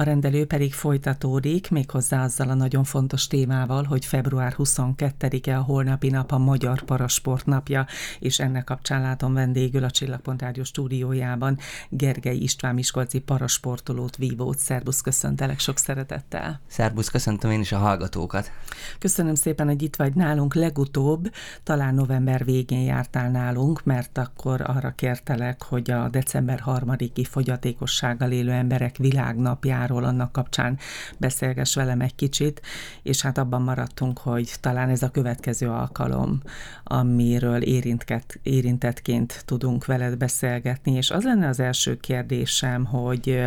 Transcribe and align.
A 0.00 0.02
rendelő 0.02 0.46
pedig 0.46 0.72
folytatódik, 0.72 1.70
méghozzá 1.70 2.22
azzal 2.22 2.48
a 2.48 2.54
nagyon 2.54 2.84
fontos 2.84 3.26
témával, 3.26 3.84
hogy 3.84 4.04
február 4.04 4.54
22-e 4.58 5.58
a 5.58 5.62
holnapi 5.62 6.08
nap 6.08 6.32
a 6.32 6.38
Magyar 6.38 6.82
Parasport 6.82 7.46
napja, 7.46 7.86
és 8.18 8.38
ennek 8.38 8.64
kapcsán 8.64 9.00
látom 9.02 9.34
vendégül 9.34 9.84
a 9.84 9.90
Csillagpont 9.90 10.42
Rádió 10.42 10.64
stúdiójában 10.64 11.58
Gergely 11.88 12.36
István 12.36 12.74
Miskolci 12.74 13.18
parasportolót, 13.18 14.16
vívót. 14.16 14.58
Szerbusz, 14.58 15.00
köszöntelek 15.00 15.58
sok 15.58 15.78
szeretettel. 15.78 16.60
Szerbusz, 16.66 17.08
köszöntöm 17.08 17.50
én 17.50 17.60
is 17.60 17.72
a 17.72 17.78
hallgatókat. 17.78 18.50
Köszönöm 18.98 19.34
szépen, 19.34 19.66
hogy 19.66 19.82
itt 19.82 19.96
vagy 19.96 20.14
nálunk. 20.14 20.54
Legutóbb, 20.54 21.30
talán 21.62 21.94
november 21.94 22.44
végén 22.44 22.82
jártál 22.82 23.30
nálunk, 23.30 23.84
mert 23.84 24.18
akkor 24.18 24.60
arra 24.60 24.92
kértelek, 24.96 25.62
hogy 25.62 25.90
a 25.90 26.08
december 26.08 26.60
harmadiki 26.60 27.24
fogyatékossággal 27.24 28.30
élő 28.30 28.50
emberek 28.50 28.96
világnapjáról 29.90 30.04
annak 30.04 30.32
kapcsán 30.32 30.78
beszélges 31.18 31.74
velem 31.74 32.00
egy 32.00 32.14
kicsit, 32.14 32.60
és 33.02 33.22
hát 33.22 33.38
abban 33.38 33.62
maradtunk, 33.62 34.18
hogy 34.18 34.52
talán 34.60 34.88
ez 34.88 35.02
a 35.02 35.10
következő 35.10 35.68
alkalom, 35.68 36.40
amiről 36.84 37.62
érintettként 38.42 39.42
tudunk 39.44 39.86
veled 39.86 40.16
beszélgetni, 40.16 40.92
és 40.92 41.10
az 41.10 41.24
lenne 41.24 41.48
az 41.48 41.60
első 41.60 41.96
kérdésem, 41.96 42.84
hogy 42.84 43.42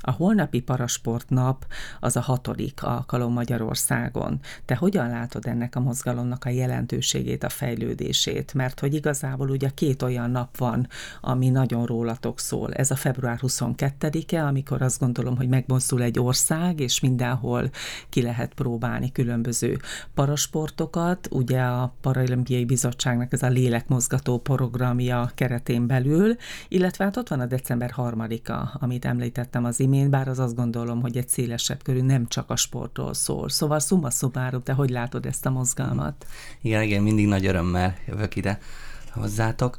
a 0.00 0.10
holnapi 0.10 0.60
parasport 0.60 1.28
nap 1.30 1.66
az 2.00 2.16
a 2.16 2.20
hatodik 2.20 2.82
alkalom 2.82 3.32
Magyarországon. 3.32 4.40
Te 4.64 4.74
hogyan 4.74 5.08
látod 5.08 5.46
ennek 5.46 5.76
a 5.76 5.80
mozgalomnak 5.80 6.44
a 6.44 6.48
jelentőségét, 6.48 7.44
a 7.44 7.48
fejlődését? 7.48 8.54
Mert 8.54 8.80
hogy 8.80 8.94
igazából 8.94 9.50
ugye 9.50 9.70
két 9.74 10.02
olyan 10.02 10.30
nap 10.30 10.56
van, 10.56 10.88
ami 11.20 11.48
nagyon 11.48 11.86
rólatok 11.86 12.40
szól. 12.40 12.72
Ez 12.72 12.90
a 12.90 12.96
február 12.96 13.38
22-e, 13.42 14.44
amikor 14.44 14.82
azt 14.82 14.98
gondolom, 14.98 15.36
hogy 15.36 15.48
megmozdul 15.90 16.02
egy 16.02 16.26
ország, 16.26 16.80
és 16.80 17.00
mindenhol 17.00 17.70
ki 18.08 18.22
lehet 18.22 18.54
próbálni 18.54 19.12
különböző 19.12 19.78
parasportokat. 20.14 21.28
Ugye 21.30 21.60
a 21.60 21.94
Paralimpiai 22.00 22.64
Bizottságnak 22.64 23.32
ez 23.32 23.42
a 23.42 23.48
lélekmozgató 23.48 24.38
programja 24.38 25.30
keretén 25.34 25.86
belül, 25.86 26.36
illetve 26.68 27.04
hát 27.04 27.16
ott 27.16 27.28
van 27.28 27.40
a 27.40 27.46
december 27.46 27.92
3-a, 27.96 28.76
amit 28.80 29.04
említettem 29.04 29.64
az 29.64 29.80
imént, 29.80 30.10
bár 30.10 30.28
az 30.28 30.38
azt 30.38 30.54
gondolom, 30.54 31.00
hogy 31.00 31.16
egy 31.16 31.28
szélesebb 31.28 31.82
körű 31.82 32.02
nem 32.02 32.26
csak 32.26 32.50
a 32.50 32.56
sportról 32.56 33.14
szól. 33.14 33.48
Szóval 33.48 33.78
szumma 33.78 34.10
szobáról, 34.10 34.62
te 34.62 34.72
hogy 34.72 34.90
látod 34.90 35.26
ezt 35.26 35.46
a 35.46 35.50
mozgalmat? 35.50 36.26
Igen, 36.62 36.82
igen, 36.82 37.02
mindig 37.02 37.26
nagy 37.26 37.46
örömmel 37.46 37.94
jövök 38.06 38.36
ide 38.36 38.58
hozzátok. 39.20 39.76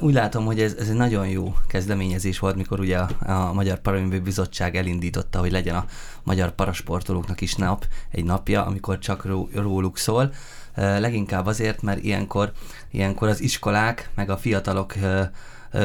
Úgy 0.00 0.14
látom, 0.14 0.44
hogy 0.44 0.60
ez, 0.60 0.74
ez 0.78 0.88
egy 0.88 0.96
nagyon 0.96 1.28
jó 1.28 1.54
kezdeményezés 1.66 2.38
volt, 2.38 2.56
mikor 2.56 2.80
ugye 2.80 2.98
a, 2.98 3.08
a 3.26 3.52
Magyar 3.52 3.78
Paralimpiai 3.78 4.20
Bizottság 4.20 4.76
elindította, 4.76 5.38
hogy 5.38 5.52
legyen 5.52 5.74
a 5.74 5.86
magyar 6.22 6.50
parasportolóknak 6.50 7.40
is 7.40 7.54
nap, 7.54 7.86
egy 8.10 8.24
napja, 8.24 8.66
amikor 8.66 8.98
csak 8.98 9.24
róluk 9.54 9.98
szól. 9.98 10.32
Leginkább 10.74 11.46
azért, 11.46 11.82
mert 11.82 12.02
ilyenkor, 12.02 12.52
ilyenkor 12.90 13.28
az 13.28 13.40
iskolák, 13.40 14.10
meg 14.14 14.30
a 14.30 14.36
fiatalok 14.36 14.94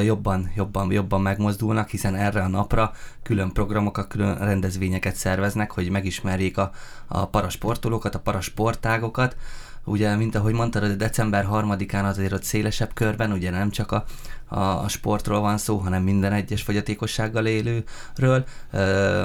jobban, 0.03 0.51
jobban, 0.55 0.91
jobban 0.91 1.21
megmozdulnak, 1.21 1.89
hiszen 1.89 2.15
erre 2.15 2.41
a 2.41 2.47
napra 2.47 2.91
külön 3.23 3.51
programokat, 3.51 4.07
külön 4.07 4.37
rendezvényeket 4.37 5.15
szerveznek, 5.15 5.71
hogy 5.71 5.89
megismerjék 5.89 6.57
a, 6.57 6.71
a 7.07 7.27
parasportolókat, 7.27 8.15
a 8.15 8.19
parasportágokat, 8.19 9.35
ugye, 9.83 10.15
mint 10.15 10.35
ahogy 10.35 10.53
mondtad, 10.53 10.91
december 10.91 11.47
3-án 11.51 12.03
azért 12.03 12.33
ott 12.33 12.43
szélesebb 12.43 12.93
körben, 12.93 13.31
ugye 13.31 13.49
nem 13.49 13.69
csak 13.69 13.91
a, 13.91 14.03
a, 14.49 14.59
a 14.59 14.87
sportról 14.87 15.39
van 15.39 15.57
szó, 15.57 15.77
hanem 15.77 16.03
minden 16.03 16.33
egyes 16.33 16.61
fogyatékossággal 16.61 17.45
élőről, 17.45 18.45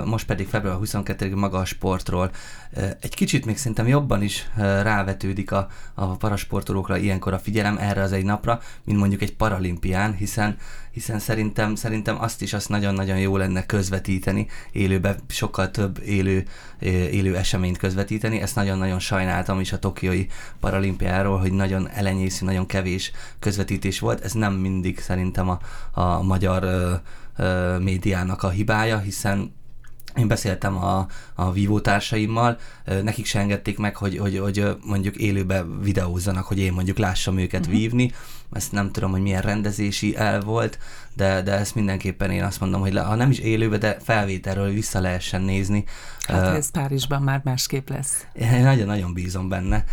most 0.05 0.27
pedig 0.27 0.49
február 0.49 0.77
22 0.77 1.37
maga 1.37 1.59
a 1.59 1.65
sportról. 1.65 2.31
Egy 3.01 3.15
kicsit 3.15 3.47
még 3.47 3.57
szerintem 3.57 3.87
jobban 3.87 4.23
is 4.23 4.51
rávetődik 4.57 5.53
a, 5.53 5.69
a 5.95 6.07
parasportolókra 6.07 6.97
ilyenkor 6.97 7.33
a 7.33 7.39
figyelem 7.39 7.77
erre 7.79 8.03
az 8.03 8.13
egy 8.13 8.25
napra, 8.25 8.61
mint 8.85 8.99
mondjuk 8.99 9.23
egy 9.23 9.37
paralimpián, 9.37 10.15
hiszen 10.15 10.57
hiszen 10.95 11.19
szerintem, 11.19 11.75
szerintem 11.75 12.21
azt 12.21 12.43
is 12.43 12.53
azt 12.53 12.69
nagyon-nagyon 12.69 13.19
jó 13.19 13.37
lenne 13.37 13.67
közvetíteni, 13.67 14.47
élőbe 14.73 15.17
sokkal 15.29 15.71
több 15.71 16.01
élő, 16.05 16.45
élő 17.11 17.37
eseményt 17.37 17.77
közvetíteni. 17.77 18.41
Ezt 18.41 18.55
nagyon-nagyon 18.55 18.99
sajnáltam 18.99 19.61
is 19.61 19.73
a 19.73 19.79
Tokiói 19.79 20.27
paralimpiáról, 20.61 21.39
hogy 21.39 21.53
nagyon 21.53 21.89
elenyésző, 21.89 22.45
nagyon 22.45 22.67
kevés 22.67 23.13
közvetítés 23.39 23.99
volt. 23.99 24.21
Ez 24.21 24.33
nem 24.33 24.53
mindig 24.53 25.01
szerintem 25.15 25.49
a, 25.49 25.59
a 25.93 26.23
magyar 26.23 26.63
ö, 26.63 26.93
ö, 27.37 27.79
médiának 27.79 28.43
a 28.43 28.49
hibája, 28.49 28.99
hiszen 28.99 29.55
én 30.17 30.29
beszéltem 30.29 30.77
a, 30.77 31.07
a 31.35 31.53
vívó 31.53 31.81
társaimmal, 31.81 32.59
nekik 33.03 33.27
se 33.27 33.39
engedték 33.39 33.79
meg, 33.79 33.97
hogy, 33.97 34.19
hogy, 34.19 34.39
hogy 34.39 34.77
mondjuk 34.85 35.17
élőbe 35.17 35.65
videózzanak, 35.81 36.45
hogy 36.45 36.59
én 36.59 36.73
mondjuk 36.73 36.99
lássam 36.99 37.39
őket 37.39 37.61
uh-huh. 37.61 37.75
vívni. 37.75 38.13
Ezt 38.53 38.73
nem 38.73 38.93
tudom, 38.93 39.11
hogy 39.11 39.21
milyen 39.21 39.43
rendezési 39.43 40.17
el 40.17 40.41
volt, 40.41 40.79
de, 41.15 41.43
de 41.43 41.53
ezt 41.53 41.75
mindenképpen 41.75 42.31
én 42.31 42.45
azt 42.45 42.61
mondom, 42.61 42.81
hogy 42.81 42.93
le, 42.93 43.01
ha 43.01 43.15
nem 43.15 43.31
is 43.31 43.39
élőbe, 43.39 43.79
de 43.79 43.97
felvételről 44.03 44.71
vissza 44.71 45.01
lehessen 45.01 45.43
nézni. 45.43 45.85
Hát 46.27 46.57
ez 46.57 46.71
Párizsban 46.71 47.23
már 47.23 47.41
másképp 47.45 47.89
lesz. 47.89 48.27
Én 48.35 48.63
nagyon-nagyon 48.63 49.15
bízom 49.15 49.49
benne 49.49 49.85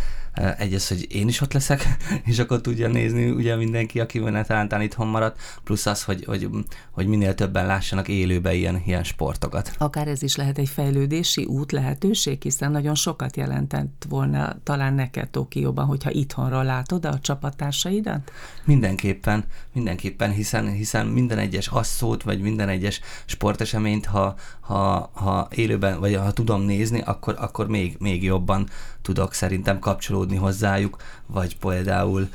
egyes, 0.58 0.88
hogy 0.88 1.06
én 1.08 1.28
is 1.28 1.40
ott 1.40 1.52
leszek, 1.52 1.96
és 2.30 2.38
akkor 2.38 2.60
tudja 2.60 2.88
nézni 2.88 3.30
ugye 3.30 3.56
mindenki, 3.56 4.00
aki 4.00 4.20
talán 4.46 4.80
itthon 4.80 5.06
maradt, 5.06 5.40
plusz 5.64 5.86
az, 5.86 6.02
hogy, 6.02 6.24
hogy, 6.24 6.48
hogy 6.90 7.06
minél 7.06 7.34
többen 7.34 7.66
lássanak 7.66 8.08
élőbe 8.08 8.54
ilyen, 8.54 8.82
ilyen 8.86 9.04
sportokat. 9.04 9.72
Akár 9.78 10.08
ez 10.08 10.22
is 10.22 10.36
lehet 10.36 10.58
egy 10.58 10.68
fejlődési 10.68 11.44
út 11.44 11.72
lehetőség, 11.72 12.42
hiszen 12.42 12.70
nagyon 12.70 12.94
sokat 12.94 13.36
jelentett 13.36 14.06
volna 14.08 14.56
talán 14.62 14.94
neked 14.94 15.28
Tokióban, 15.28 15.86
hogyha 15.86 16.10
itthonról 16.10 16.64
látod 16.64 17.04
a 17.04 17.18
csapattársaidat? 17.18 18.32
Mindenképpen, 18.64 19.44
mindenképpen, 19.72 20.30
hiszen, 20.30 20.72
hiszen 20.72 21.06
minden 21.06 21.38
egyes 21.38 21.68
asszót, 21.68 22.22
vagy 22.22 22.40
minden 22.40 22.68
egyes 22.68 23.00
sporteseményt, 23.24 24.06
ha, 24.06 24.34
ha, 24.60 25.10
ha 25.14 25.48
élőben, 25.54 26.00
vagy 26.00 26.14
ha 26.22 26.32
tudom 26.32 26.62
nézni, 26.62 27.00
akkor, 27.00 27.34
akkor 27.38 27.68
még, 27.68 27.96
még 27.98 28.22
jobban 28.22 28.68
tudok 29.02 29.34
szerintem 29.34 29.78
kapcsolódni 29.78 30.36
hozzájuk, 30.36 30.96
vagy 31.26 31.56
például 31.56 32.28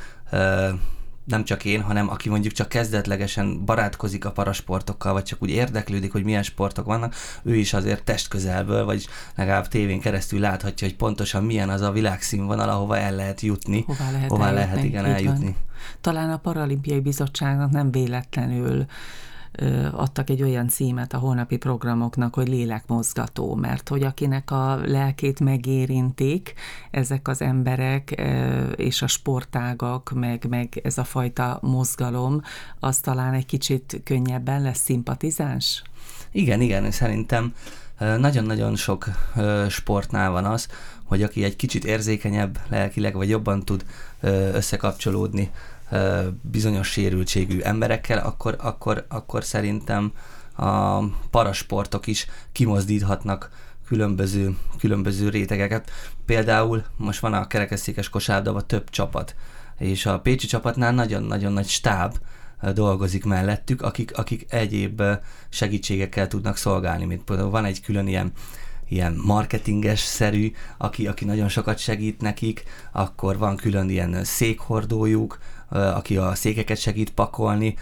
nem 1.27 1.43
csak 1.43 1.65
én, 1.65 1.81
hanem 1.81 2.09
aki 2.09 2.29
mondjuk 2.29 2.53
csak 2.53 2.69
kezdetlegesen 2.69 3.65
barátkozik 3.65 4.25
a 4.25 4.31
parasportokkal, 4.31 5.13
vagy 5.13 5.23
csak 5.23 5.41
úgy 5.41 5.49
érdeklődik, 5.49 6.11
hogy 6.11 6.23
milyen 6.23 6.43
sportok 6.43 6.85
vannak, 6.85 7.15
ő 7.43 7.55
is 7.55 7.73
azért 7.73 8.03
testközelből, 8.03 8.85
vagy 8.85 9.07
legalább 9.35 9.67
tévén 9.67 9.99
keresztül 9.99 10.39
láthatja, 10.39 10.87
hogy 10.87 10.95
pontosan 10.95 11.43
milyen 11.43 11.69
az 11.69 11.81
a 11.81 11.91
világszínvonal, 11.91 12.69
ahova 12.69 12.97
el 12.97 13.15
lehet 13.15 13.41
jutni. 13.41 13.83
Hová 13.87 14.11
lehet, 14.11 14.29
hová 14.29 14.45
eljutni, 14.45 14.65
lehet 14.65 14.83
igen 14.83 15.05
eljutni. 15.05 15.45
Van. 15.45 15.55
Talán 16.01 16.29
a 16.29 16.37
Paralimpiai 16.37 16.99
Bizottságnak 16.99 17.71
nem 17.71 17.91
véletlenül 17.91 18.85
adtak 19.91 20.29
egy 20.29 20.43
olyan 20.43 20.67
címet 20.67 21.13
a 21.13 21.17
holnapi 21.17 21.57
programoknak, 21.57 22.35
hogy 22.35 22.47
lélekmozgató, 22.47 23.55
mert 23.55 23.89
hogy 23.89 24.03
akinek 24.03 24.51
a 24.51 24.75
lelkét 24.85 25.39
megérintik 25.39 26.53
ezek 26.91 27.27
az 27.27 27.41
emberek 27.41 28.11
és 28.75 29.01
a 29.01 29.07
sportágak, 29.07 30.11
meg, 30.15 30.45
meg 30.49 30.79
ez 30.83 30.97
a 30.97 31.03
fajta 31.03 31.59
mozgalom, 31.61 32.41
az 32.79 32.99
talán 32.99 33.33
egy 33.33 33.45
kicsit 33.45 34.01
könnyebben 34.03 34.61
lesz 34.61 34.79
szimpatizáns? 34.79 35.83
Igen, 36.31 36.61
igen, 36.61 36.91
szerintem 36.91 37.53
nagyon-nagyon 37.97 38.75
sok 38.75 39.05
sportnál 39.69 40.31
van 40.31 40.45
az, 40.45 40.67
hogy 41.03 41.23
aki 41.23 41.43
egy 41.43 41.55
kicsit 41.55 41.85
érzékenyebb 41.85 42.59
lelkileg, 42.69 43.15
vagy 43.15 43.29
jobban 43.29 43.65
tud 43.65 43.85
összekapcsolódni 44.53 45.51
bizonyos 46.41 46.87
sérültségű 46.87 47.59
emberekkel, 47.59 48.25
akkor, 48.25 48.55
akkor, 48.59 49.05
akkor 49.09 49.43
szerintem 49.43 50.11
a 50.55 50.99
parasportok 51.29 52.07
is 52.07 52.27
kimozdíthatnak 52.51 53.49
különböző, 53.87 54.57
különböző 54.79 55.29
rétegeket. 55.29 55.91
Például 56.25 56.83
most 56.97 57.19
van 57.19 57.33
a 57.33 57.47
kerekesszékes 57.47 58.09
kosárlabda 58.09 58.61
több 58.61 58.89
csapat, 58.89 59.35
és 59.77 60.05
a 60.05 60.19
Pécsi 60.19 60.47
csapatnál 60.47 60.91
nagyon-nagyon 60.91 61.53
nagy 61.53 61.67
stáb 61.67 62.17
dolgozik 62.73 63.25
mellettük, 63.25 63.81
akik, 63.81 64.17
akik 64.17 64.45
egyéb 64.49 65.01
segítségekkel 65.49 66.27
tudnak 66.27 66.57
szolgálni, 66.57 67.05
mint 67.05 67.23
például 67.23 67.49
van 67.49 67.65
egy 67.65 67.81
külön 67.81 68.07
ilyen 68.07 68.31
ilyen 68.87 69.21
marketinges 69.23 69.99
szerű, 69.99 70.51
aki, 70.77 71.07
aki 71.07 71.25
nagyon 71.25 71.47
sokat 71.47 71.77
segít 71.77 72.21
nekik, 72.21 72.63
akkor 72.91 73.37
van 73.37 73.55
külön 73.55 73.89
ilyen 73.89 74.23
székhordójuk, 74.23 75.39
aki 75.69 76.17
a 76.17 76.35
székeket 76.35 76.79
segít 76.79 77.09
pakolni, 77.09 77.75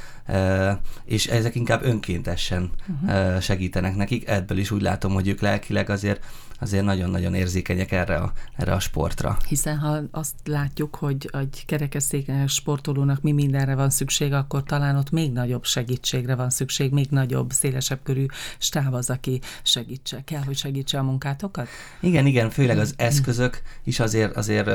és 1.05 1.27
ezek 1.27 1.55
inkább 1.55 1.83
önkéntesen 1.83 2.69
uh-huh. 3.01 3.39
segítenek 3.39 3.95
nekik. 3.95 4.27
Ebből 4.27 4.57
is 4.57 4.71
úgy 4.71 4.81
látom, 4.81 5.13
hogy 5.13 5.27
ők 5.27 5.41
lelkileg 5.41 5.89
azért 5.89 6.23
azért 6.59 6.83
nagyon-nagyon 6.83 7.33
érzékenyek 7.33 7.91
erre 7.91 8.15
a, 8.15 8.31
erre 8.55 8.73
a 8.73 8.79
sportra. 8.79 9.37
Hiszen 9.47 9.77
ha 9.77 9.99
azt 10.11 10.35
látjuk, 10.45 10.95
hogy 10.95 11.29
egy 11.33 11.63
kerekesszékes 11.65 12.53
sportolónak 12.53 13.21
mi 13.21 13.31
mindenre 13.31 13.75
van 13.75 13.89
szükség, 13.89 14.33
akkor 14.33 14.63
talán 14.63 14.95
ott 14.95 15.11
még 15.11 15.31
nagyobb 15.31 15.63
segítségre 15.63 16.35
van 16.35 16.49
szükség, 16.49 16.91
még 16.91 17.07
nagyobb, 17.09 17.51
szélesebb 17.51 17.99
körű 18.03 18.25
stáb 18.57 18.93
az, 18.93 19.09
aki 19.09 19.41
segítse. 19.63 20.23
Kell, 20.23 20.43
hogy 20.43 20.57
segítse 20.57 20.99
a 20.99 21.03
munkátokat? 21.03 21.67
Igen, 21.99 22.25
igen, 22.25 22.49
főleg 22.49 22.77
az 22.77 22.93
eszközök 22.97 23.61
is 23.83 23.99
azért, 23.99 24.35
azért 24.35 24.69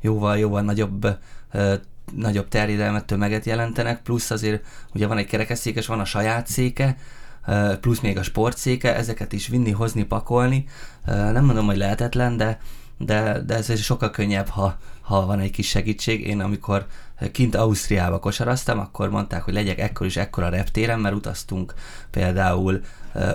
jóval, 0.00 0.38
jóval 0.38 0.62
nagyobb 0.62 1.18
nagyobb 2.14 2.48
terjedelmet, 2.48 3.04
tömeget 3.04 3.44
jelentenek, 3.44 4.02
plusz 4.02 4.30
azért 4.30 4.66
ugye 4.94 5.06
van 5.06 5.18
egy 5.18 5.26
kerekesszékes, 5.26 5.86
van 5.86 6.00
a 6.00 6.04
saját 6.04 6.46
széke, 6.46 6.96
plusz 7.80 8.00
még 8.00 8.18
a 8.18 8.22
sportszéke, 8.22 8.96
ezeket 8.96 9.32
is 9.32 9.46
vinni, 9.46 9.70
hozni, 9.70 10.04
pakolni. 10.04 10.64
Nem 11.06 11.44
mondom, 11.44 11.66
hogy 11.66 11.76
lehetetlen, 11.76 12.36
de, 12.36 12.60
de, 12.98 13.40
de 13.46 13.54
ez 13.54 13.80
sokkal 13.80 14.10
könnyebb, 14.10 14.48
ha, 14.48 14.78
ha 15.00 15.26
van 15.26 15.40
egy 15.40 15.50
kis 15.50 15.68
segítség. 15.68 16.26
Én 16.26 16.40
amikor 16.40 16.86
kint 17.32 17.54
Ausztriába 17.54 18.18
kosaraztam, 18.18 18.78
akkor 18.78 19.10
mondták, 19.10 19.42
hogy 19.42 19.54
legyek 19.54 19.78
ekkor 19.78 20.06
is 20.06 20.16
ekkora 20.16 20.48
reptéren, 20.48 21.00
mert 21.00 21.14
utaztunk 21.14 21.74
például 22.10 22.80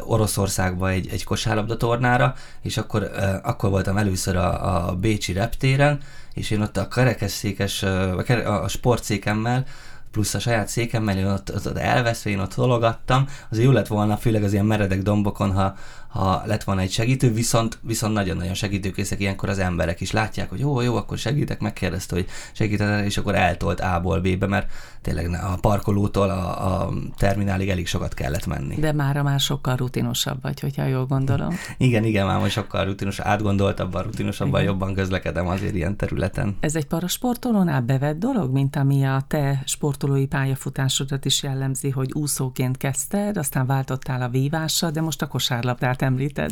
Oroszországba 0.06 0.90
egy, 0.90 1.08
egy 1.12 1.24
kosárlabda 1.24 1.78
tornára, 1.78 2.36
és 2.62 2.78
akkor, 2.78 3.12
akkor 3.44 3.70
voltam 3.70 3.98
először 3.98 4.36
a, 4.36 4.88
a 4.88 4.96
Bécsi 4.96 5.34
reptéren, 5.34 6.00
és 6.34 6.50
én 6.50 6.62
ott 6.62 6.78
a 6.78 6.88
kerekesszékes, 6.88 7.84
a 7.84 8.68
sportszékemmel 8.68 9.66
plusz 10.12 10.34
a 10.34 10.40
saját 10.40 10.68
székemmel, 10.68 11.18
én 11.18 11.26
ott, 11.26 11.54
ott, 11.56 11.68
ott 11.68 11.78
elveszve, 11.78 12.30
én 12.30 12.40
ott 12.40 12.54
hologattam, 12.54 13.28
azért 13.50 13.66
jó 13.66 13.72
lett 13.72 13.88
volna, 13.88 14.18
főleg 14.18 14.44
az 14.44 14.54
ilyen 14.54 14.66
meredek 14.66 15.02
dombokon, 15.02 15.52
ha, 15.52 15.76
ha 16.12 16.42
lett 16.46 16.64
volna 16.64 16.82
egy 16.82 16.92
segítő, 16.92 17.34
viszont, 17.34 17.80
viszont 17.82 18.14
nagyon-nagyon 18.14 18.54
segítőkészek 18.54 19.20
ilyenkor 19.20 19.50
az 19.50 19.60
emberek 19.60 20.02
is 20.02 20.12
látják, 20.12 20.50
hogy 20.50 20.60
jó, 20.60 20.82
jó, 20.82 20.96
akkor 20.96 21.18
segítek, 21.18 21.60
megkérdezte, 21.60 22.16
hogy 22.16 22.26
segítek, 22.52 23.06
és 23.06 23.18
akkor 23.18 23.36
eltolt 23.36 23.80
A-ból 23.80 24.20
B-be, 24.20 24.48
mert 24.48 24.72
tényleg 25.02 25.40
a 25.44 25.58
parkolótól 25.62 26.30
a, 26.30 26.82
a 26.82 26.94
terminálig 27.18 27.70
elég 27.70 27.88
sokat 27.88 28.14
kellett 28.14 28.46
menni. 28.46 28.76
De 28.76 28.92
mára 28.92 29.24
már 29.24 29.40
sokkal 29.40 29.76
rutinosabb 29.76 30.42
vagy, 30.42 30.60
hogyha 30.60 30.86
jól 30.86 31.06
gondolom. 31.06 31.56
igen, 31.78 32.04
igen, 32.04 32.26
már 32.26 32.40
most 32.40 32.52
sokkal 32.52 32.86
rutinos, 32.86 33.20
átgondoltabban, 33.20 34.04
rutinosabban, 34.04 34.62
igen. 34.62 34.72
jobban 34.72 34.94
közlekedem 34.94 35.48
azért 35.48 35.76
ilyen 35.76 35.96
területen. 35.96 36.58
Ez 36.60 36.76
egy 36.76 36.86
parasportolónál 36.86 37.82
bevett 37.82 38.20
dolog, 38.20 38.52
mint 38.52 38.76
ami 38.76 39.04
a 39.06 39.24
te 39.28 39.62
sportolói 40.02 40.28
pályafutásodat 40.28 41.26
is 41.26 41.44
jellemzi, 41.44 41.90
hogy 41.90 42.14
úszóként 42.14 42.78
kezdted, 42.78 43.38
aztán 43.38 43.66
váltottál 43.66 44.22
a 44.22 44.30
vívással, 44.30 44.92
de 44.92 45.02
most 45.02 45.22
a 45.22 45.28
kosárlabdát 45.28 46.02
említed. 46.02 46.52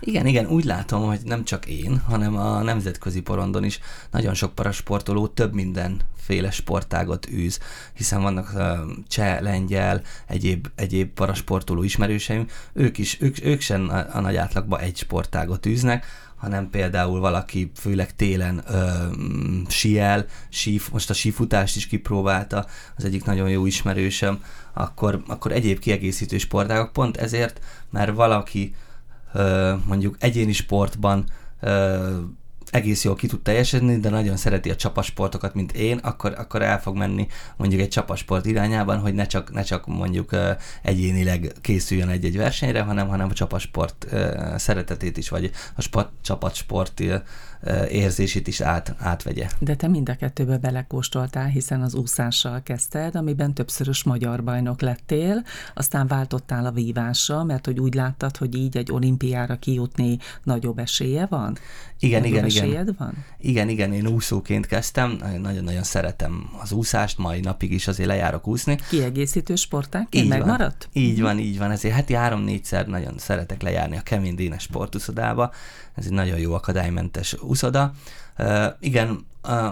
Igen, 0.00 0.26
igen, 0.26 0.46
úgy 0.46 0.64
látom, 0.64 1.06
hogy 1.06 1.20
nem 1.24 1.44
csak 1.44 1.66
én, 1.66 1.98
hanem 1.98 2.36
a 2.36 2.62
nemzetközi 2.62 3.20
porondon 3.20 3.64
is 3.64 3.80
nagyon 4.10 4.34
sok 4.34 4.54
parasportoló 4.54 5.26
több 5.26 5.54
mindenféle 5.54 6.50
sportágot 6.50 7.28
űz, 7.30 7.58
hiszen 7.94 8.22
vannak 8.22 8.52
uh, 8.54 8.62
cseh, 9.08 9.40
lengyel, 9.40 10.02
egyéb, 10.26 10.66
egyéb 10.74 11.08
parasportoló 11.08 11.82
ismerőseim, 11.82 12.46
ők 12.72 12.98
is, 12.98 13.20
ők, 13.20 13.44
ők 13.44 13.60
sem 13.60 13.88
a, 13.88 14.16
a 14.16 14.20
nagy 14.20 14.36
átlagban 14.36 14.80
egy 14.80 14.96
sportágot 14.96 15.66
űznek, 15.66 16.04
hanem 16.36 16.70
például 16.70 17.20
valaki 17.20 17.70
főleg 17.74 18.16
télen 18.16 18.62
ö, 18.68 18.82
siel, 19.68 20.26
síf, 20.48 20.88
most 20.90 21.10
a 21.10 21.14
sífutást 21.14 21.76
is 21.76 21.86
kipróbálta, 21.86 22.66
az 22.96 23.04
egyik 23.04 23.24
nagyon 23.24 23.48
jó 23.48 23.66
ismerősöm, 23.66 24.42
akkor, 24.72 25.22
akkor 25.26 25.52
egyéb 25.52 25.78
kiegészítő 25.78 26.38
sportágok 26.38 26.92
pont 26.92 27.16
ezért, 27.16 27.60
mert 27.90 28.14
valaki 28.14 28.74
ö, 29.32 29.74
mondjuk 29.86 30.16
egyéni 30.18 30.52
sportban 30.52 31.24
ö, 31.60 32.18
egész 32.70 33.04
jól 33.04 33.14
ki 33.14 33.26
tud 33.26 33.40
teljesedni, 33.40 33.98
de 33.98 34.08
nagyon 34.08 34.36
szereti 34.36 34.70
a 34.70 34.76
csapasportokat, 34.76 35.54
mint 35.54 35.72
én, 35.72 35.98
akkor, 35.98 36.34
akkor 36.38 36.62
el 36.62 36.80
fog 36.80 36.96
menni 36.96 37.26
mondjuk 37.56 37.80
egy 37.80 37.88
csapasport 37.88 38.46
irányában, 38.46 38.98
hogy 38.98 39.14
ne 39.14 39.26
csak, 39.26 39.52
ne 39.52 39.62
csak 39.62 39.86
mondjuk 39.86 40.36
egyénileg 40.82 41.52
készüljön 41.60 42.08
egy-egy 42.08 42.36
versenyre, 42.36 42.80
hanem, 42.80 43.08
hanem 43.08 43.28
a 43.30 43.32
csapasport 43.32 44.06
szeretetét 44.56 45.16
is, 45.16 45.28
vagy 45.28 45.50
a 45.74 45.82
sport, 45.82 46.10
csapatsport 46.22 47.02
érzését 47.88 48.46
is 48.46 48.60
át, 48.60 48.94
átvegye. 48.98 49.48
De 49.58 49.74
te 49.74 49.88
mind 49.88 50.08
a 50.08 50.16
kettőbe 50.16 50.58
belekóstoltál, 50.58 51.46
hiszen 51.46 51.82
az 51.82 51.94
úszással 51.94 52.62
kezdted, 52.62 53.16
amiben 53.16 53.54
többszörös 53.54 54.04
magyar 54.04 54.44
bajnok 54.44 54.80
lettél, 54.80 55.44
aztán 55.74 56.06
váltottál 56.06 56.66
a 56.66 56.70
vívással, 56.70 57.44
mert 57.44 57.66
hogy 57.66 57.80
úgy 57.80 57.94
láttad, 57.94 58.36
hogy 58.36 58.54
így 58.54 58.76
egy 58.76 58.92
olimpiára 58.92 59.56
kijutni 59.56 60.18
nagyobb 60.42 60.78
esélye 60.78 61.26
van? 61.26 61.58
Igen, 61.98 62.20
nagyobb 62.20 62.46
igen, 62.46 62.65
esélyed 62.66 62.96
van? 62.96 63.24
Igen, 63.38 63.68
igen, 63.68 63.92
én 63.92 64.06
úszóként 64.06 64.66
kezdtem, 64.66 65.18
nagyon-nagyon 65.42 65.82
szeretem 65.82 66.50
az 66.62 66.72
úszást, 66.72 67.18
mai 67.18 67.40
napig 67.40 67.72
is 67.72 67.88
azért 67.88 68.08
lejárok 68.08 68.46
úszni. 68.46 68.78
Kiegészítő 68.88 69.54
sportákként 69.54 70.28
megmaradt? 70.28 70.88
Van. 70.92 71.02
Így 71.02 71.20
van, 71.20 71.38
így 71.38 71.58
van, 71.58 71.70
ezért 71.70 71.94
heti 71.94 72.14
három-négyszer 72.14 72.86
nagyon 72.86 73.14
szeretek 73.18 73.62
lejárni 73.62 73.96
a 73.96 74.00
Kemény 74.00 74.34
Dénes 74.34 74.62
sportuszodába, 74.62 75.52
ez 75.94 76.04
egy 76.04 76.12
nagyon 76.12 76.38
jó 76.38 76.54
akadálymentes 76.54 77.34
úszoda. 77.42 77.92
Uh, 78.38 78.64
igen, 78.80 79.26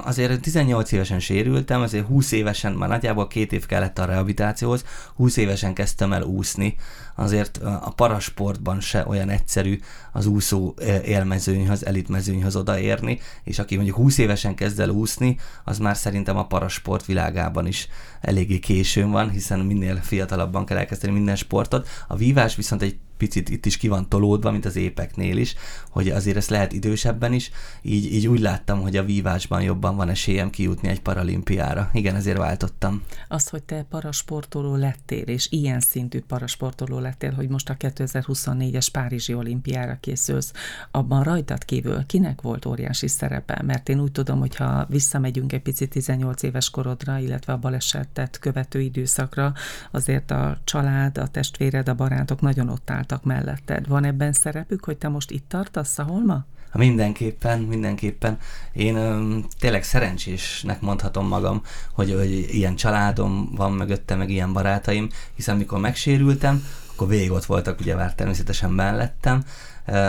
azért 0.04 0.40
18 0.40 0.92
évesen 0.92 1.20
sérültem, 1.20 1.80
azért 1.80 2.06
20 2.06 2.32
évesen, 2.32 2.72
már 2.72 2.88
nagyjából 2.88 3.26
két 3.26 3.52
év 3.52 3.66
kellett 3.66 3.98
a 3.98 4.04
rehabilitációhoz, 4.04 4.84
20 5.14 5.36
évesen 5.36 5.74
kezdtem 5.74 6.12
el 6.12 6.22
úszni, 6.22 6.76
azért 7.14 7.56
a 7.62 7.92
parasportban 7.96 8.80
se 8.80 9.04
olyan 9.06 9.28
egyszerű 9.28 9.80
az 10.12 10.26
úszó 10.26 10.74
élmezőnyhöz, 11.04 11.86
elitmezőnyhöz 11.86 12.56
odaérni, 12.56 13.20
és 13.44 13.58
aki 13.58 13.74
mondjuk 13.74 13.96
20 13.96 14.18
évesen 14.18 14.54
kezd 14.54 14.80
el 14.80 14.88
úszni, 14.88 15.36
az 15.64 15.78
már 15.78 15.96
szerintem 15.96 16.36
a 16.36 16.46
parasport 16.46 17.06
világában 17.06 17.66
is 17.66 17.88
eléggé 18.20 18.58
későn 18.58 19.10
van, 19.10 19.30
hiszen 19.30 19.60
minél 19.60 19.96
fiatalabban 19.96 20.64
kell 20.64 20.78
elkezdeni 20.78 21.12
minden 21.12 21.36
sportot. 21.36 21.88
A 22.08 22.16
vívás 22.16 22.56
viszont 22.56 22.82
egy 22.82 22.96
picit 23.24 23.48
itt 23.48 23.66
is 23.66 23.76
ki 23.76 23.88
van 23.88 24.08
tolódva, 24.08 24.50
mint 24.50 24.64
az 24.64 24.76
épeknél 24.76 25.36
is, 25.36 25.54
hogy 25.90 26.08
azért 26.08 26.36
ezt 26.36 26.50
lehet 26.50 26.72
idősebben 26.72 27.32
is, 27.32 27.50
így, 27.82 28.12
így 28.12 28.26
úgy 28.26 28.40
láttam, 28.40 28.80
hogy 28.80 28.96
a 28.96 29.04
vívásban 29.04 29.62
jobban 29.62 29.96
van 29.96 30.08
esélyem 30.08 30.50
kijutni 30.50 30.88
egy 30.88 31.00
paralimpiára. 31.00 31.90
Igen, 31.92 32.14
ezért 32.14 32.38
váltottam. 32.38 33.02
Az, 33.28 33.48
hogy 33.48 33.62
te 33.62 33.82
parasportoló 33.82 34.74
lettél, 34.74 35.22
és 35.22 35.46
ilyen 35.50 35.80
szintű 35.80 36.20
parasportoló 36.20 36.98
lettél, 36.98 37.32
hogy 37.32 37.48
most 37.48 37.68
a 37.68 37.76
2024-es 37.76 38.86
Párizsi 38.92 39.34
olimpiára 39.34 39.96
készülsz, 40.00 40.52
abban 40.90 41.22
rajtad 41.22 41.64
kívül 41.64 42.06
kinek 42.06 42.40
volt 42.40 42.66
óriási 42.66 43.08
szerepe? 43.08 43.62
Mert 43.66 43.88
én 43.88 44.00
úgy 44.00 44.12
tudom, 44.12 44.38
hogy 44.38 44.56
ha 44.56 44.86
visszamegyünk 44.88 45.52
egy 45.52 45.62
picit 45.62 45.90
18 45.90 46.42
éves 46.42 46.70
korodra, 46.70 47.18
illetve 47.18 47.52
a 47.52 47.58
balesetet 47.58 48.38
követő 48.38 48.80
időszakra, 48.80 49.52
azért 49.90 50.30
a 50.30 50.58
család, 50.64 51.18
a 51.18 51.26
testvéred, 51.26 51.88
a 51.88 51.94
barátok 51.94 52.40
nagyon 52.40 52.68
ott 52.68 52.90
álltak 52.90 53.13
melletted. 53.22 53.88
Van 53.88 54.04
ebben 54.04 54.32
szerepük, 54.32 54.84
hogy 54.84 54.96
te 54.98 55.08
most 55.08 55.30
itt 55.30 55.48
tartasz, 55.48 55.98
ahol 55.98 56.24
ma? 56.24 56.44
Mindenképpen, 56.72 57.60
mindenképpen. 57.60 58.38
Én 58.72 58.96
öm, 58.96 59.46
tényleg 59.58 59.82
szerencsésnek 59.82 60.80
mondhatom 60.80 61.26
magam, 61.26 61.62
hogy, 61.92 62.12
hogy 62.12 62.30
ilyen 62.54 62.76
családom 62.76 63.50
van 63.56 63.72
mögötte, 63.72 64.14
meg 64.14 64.30
ilyen 64.30 64.52
barátaim, 64.52 65.08
hiszen 65.34 65.56
mikor 65.56 65.78
megsérültem, 65.78 66.64
akkor 66.92 67.08
végig 67.08 67.30
ott 67.30 67.44
voltak, 67.44 67.80
ugye 67.80 67.94
már 67.94 68.14
természetesen 68.14 68.70
mellettem. 68.70 69.44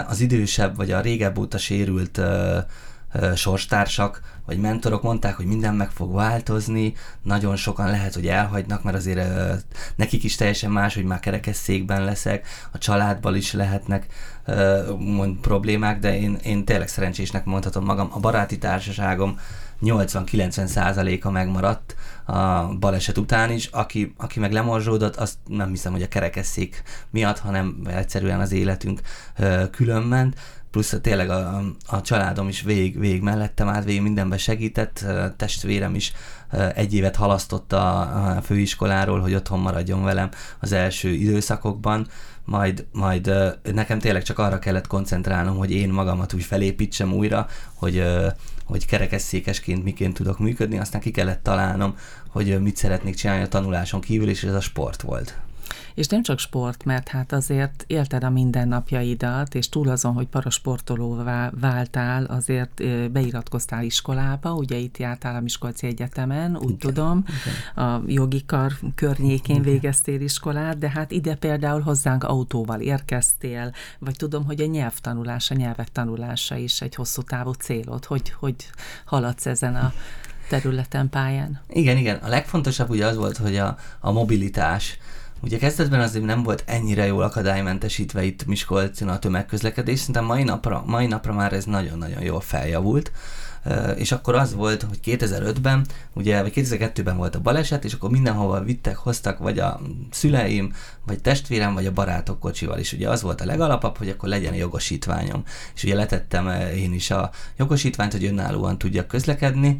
Az 0.07 0.19
idősebb, 0.19 0.75
vagy 0.75 0.91
a 0.91 1.01
régebb 1.01 1.37
óta 1.37 1.57
sérült 1.57 2.21
sorstársak, 3.35 4.21
vagy 4.45 4.59
mentorok 4.59 5.01
mondták, 5.01 5.35
hogy 5.35 5.45
minden 5.45 5.75
meg 5.75 5.89
fog 5.89 6.13
változni, 6.13 6.93
nagyon 7.21 7.55
sokan 7.55 7.89
lehet, 7.89 8.13
hogy 8.13 8.27
elhagynak, 8.27 8.83
mert 8.83 8.97
azért 8.97 9.27
nekik 9.95 10.23
is 10.23 10.35
teljesen 10.35 10.71
más, 10.71 10.95
hogy 10.95 11.03
már 11.03 11.19
kerekesszékben 11.19 12.03
leszek, 12.03 12.47
a 12.71 12.77
családban 12.77 13.35
is 13.35 13.53
lehetnek 13.53 14.07
mond, 14.97 15.37
problémák, 15.37 15.99
de 15.99 16.19
én, 16.19 16.37
én 16.43 16.65
tényleg 16.65 16.87
szerencsésnek 16.87 17.45
mondhatom 17.45 17.85
magam. 17.85 18.09
A 18.11 18.19
baráti 18.19 18.57
társaságom 18.57 19.39
80-90 19.81 20.65
százaléka 20.65 21.31
megmaradt 21.31 21.95
a 22.25 22.67
baleset 22.79 23.17
után 23.17 23.51
is, 23.51 23.65
aki, 23.65 24.13
aki 24.17 24.39
meg 24.39 24.51
lemorzsódott, 24.51 25.15
azt 25.15 25.37
nem 25.47 25.69
hiszem, 25.69 25.91
hogy 25.91 26.01
a 26.01 26.07
kerekesszék 26.07 26.83
miatt, 27.09 27.39
hanem 27.39 27.81
egyszerűen 27.87 28.39
az 28.39 28.51
életünk 28.51 29.01
különment 29.71 30.35
plusz 30.75 30.95
tényleg 31.01 31.29
a, 31.29 31.61
a 31.85 32.01
családom 32.01 32.47
is 32.47 32.61
végig, 32.61 32.99
végig 32.99 33.21
mellettem 33.21 33.67
át, 33.67 33.83
végig 33.83 34.01
mindenben 34.01 34.37
segített, 34.37 35.05
testvérem 35.37 35.95
is 35.95 36.13
egy 36.73 36.93
évet 36.93 37.15
halasztotta 37.15 37.99
a 37.99 38.41
főiskoláról, 38.41 39.19
hogy 39.19 39.33
otthon 39.33 39.59
maradjon 39.59 40.03
velem 40.03 40.29
az 40.59 40.71
első 40.71 41.09
időszakokban, 41.09 42.07
majd, 42.43 42.85
majd 42.91 43.31
nekem 43.73 43.99
tényleg 43.99 44.23
csak 44.23 44.39
arra 44.39 44.59
kellett 44.59 44.87
koncentrálnom, 44.87 45.57
hogy 45.57 45.71
én 45.71 45.89
magamat 45.89 46.33
úgy 46.33 46.43
felépítsem 46.43 47.13
újra, 47.13 47.47
hogy, 47.73 48.03
hogy 48.65 48.85
kerekesszékesként 48.85 49.83
miként 49.83 50.13
tudok 50.13 50.39
működni, 50.39 50.77
aztán 50.77 51.01
ki 51.01 51.11
kellett 51.11 51.43
találnom, 51.43 51.97
hogy 52.27 52.61
mit 52.61 52.77
szeretnék 52.77 53.15
csinálni 53.15 53.43
a 53.43 53.47
tanuláson 53.47 54.01
kívül, 54.01 54.29
és 54.29 54.43
ez 54.43 54.53
a 54.53 54.61
sport 54.61 55.01
volt. 55.01 55.37
És 55.93 56.07
nem 56.07 56.23
csak 56.23 56.39
sport, 56.39 56.83
mert 56.83 57.07
hát 57.07 57.31
azért 57.31 57.83
élted 57.87 58.23
a 58.23 58.29
mindennapjaidat, 58.29 59.55
és 59.55 59.69
túl 59.69 59.89
azon, 59.89 60.13
hogy 60.13 60.27
parasportolóvá 60.27 61.51
váltál, 61.59 62.23
azért 62.23 62.83
beiratkoztál 63.11 63.83
iskolába, 63.83 64.53
ugye 64.53 64.77
itt 64.77 64.97
jártál 64.97 65.35
a 65.35 65.39
Miskolci 65.39 65.87
Egyetemen, 65.87 66.55
úgy 66.55 66.63
igen, 66.63 66.77
tudom, 66.77 67.23
igen. 67.27 67.85
a 67.85 68.03
jogi 68.07 68.45
kar 68.45 68.71
környékén 68.95 69.55
igen. 69.55 69.71
végeztél 69.71 70.21
iskolát, 70.21 70.77
de 70.77 70.89
hát 70.89 71.11
ide 71.11 71.35
például 71.35 71.81
hozzánk 71.81 72.23
autóval 72.23 72.79
érkeztél, 72.79 73.73
vagy 73.99 74.15
tudom, 74.15 74.45
hogy 74.45 74.61
a 74.61 74.65
nyelvtanulás, 74.65 75.51
a 75.51 75.55
nyelvek 75.55 75.91
tanulása 75.91 76.55
is 76.55 76.81
egy 76.81 76.95
hosszú 76.95 77.21
távú 77.21 77.51
célod, 77.51 78.05
hogy, 78.05 78.33
hogy 78.39 78.55
haladsz 79.05 79.45
ezen 79.45 79.75
a 79.75 79.93
területen, 80.49 81.09
pályán. 81.09 81.59
Igen, 81.69 81.97
igen. 81.97 82.15
A 82.15 82.27
legfontosabb 82.27 82.89
ugye 82.89 83.05
az 83.05 83.15
volt, 83.15 83.37
hogy 83.37 83.55
a, 83.55 83.77
a 83.99 84.11
mobilitás, 84.11 84.97
Ugye 85.41 85.57
kezdetben 85.57 85.99
azért 85.99 86.25
nem 86.25 86.43
volt 86.43 86.63
ennyire 86.65 87.05
jól 87.05 87.23
akadálymentesítve 87.23 88.23
itt 88.23 88.45
Miskolcon 88.45 89.07
a 89.07 89.19
tömegközlekedés, 89.19 89.99
szerintem 89.99 90.25
mai 90.25 90.43
napra, 90.43 90.83
mai 90.85 91.05
napra 91.05 91.33
már 91.33 91.53
ez 91.53 91.65
nagyon-nagyon 91.65 92.21
jól 92.23 92.41
feljavult, 92.41 93.11
és 93.95 94.11
akkor 94.11 94.35
az 94.35 94.53
volt, 94.53 94.81
hogy 94.81 94.99
2005-ben, 95.03 95.85
ugye, 96.13 96.41
vagy 96.41 96.53
2002-ben 96.55 97.17
volt 97.17 97.35
a 97.35 97.39
baleset, 97.39 97.83
és 97.83 97.93
akkor 97.93 98.09
mindenhova 98.09 98.63
vittek, 98.63 98.95
hoztak, 98.95 99.37
vagy 99.37 99.59
a 99.59 99.79
szüleim, 100.11 100.73
vagy 101.05 101.21
testvérem, 101.21 101.73
vagy 101.73 101.85
a 101.85 101.91
barátok 101.91 102.39
kocsival 102.39 102.79
is. 102.79 102.93
Ugye 102.93 103.09
az 103.09 103.21
volt 103.21 103.41
a 103.41 103.45
legalapabb, 103.45 103.97
hogy 103.97 104.09
akkor 104.09 104.29
legyen 104.29 104.53
a 104.53 104.57
jogosítványom. 104.57 105.43
És 105.75 105.83
ugye 105.83 105.95
letettem 105.95 106.49
én 106.75 106.93
is 106.93 107.11
a 107.11 107.31
jogosítványt, 107.57 108.11
hogy 108.11 108.25
önállóan 108.25 108.77
tudjak 108.77 109.07
közlekedni, 109.07 109.77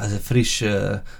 ez 0.00 0.12
a 0.12 0.18
friss, 0.20 0.62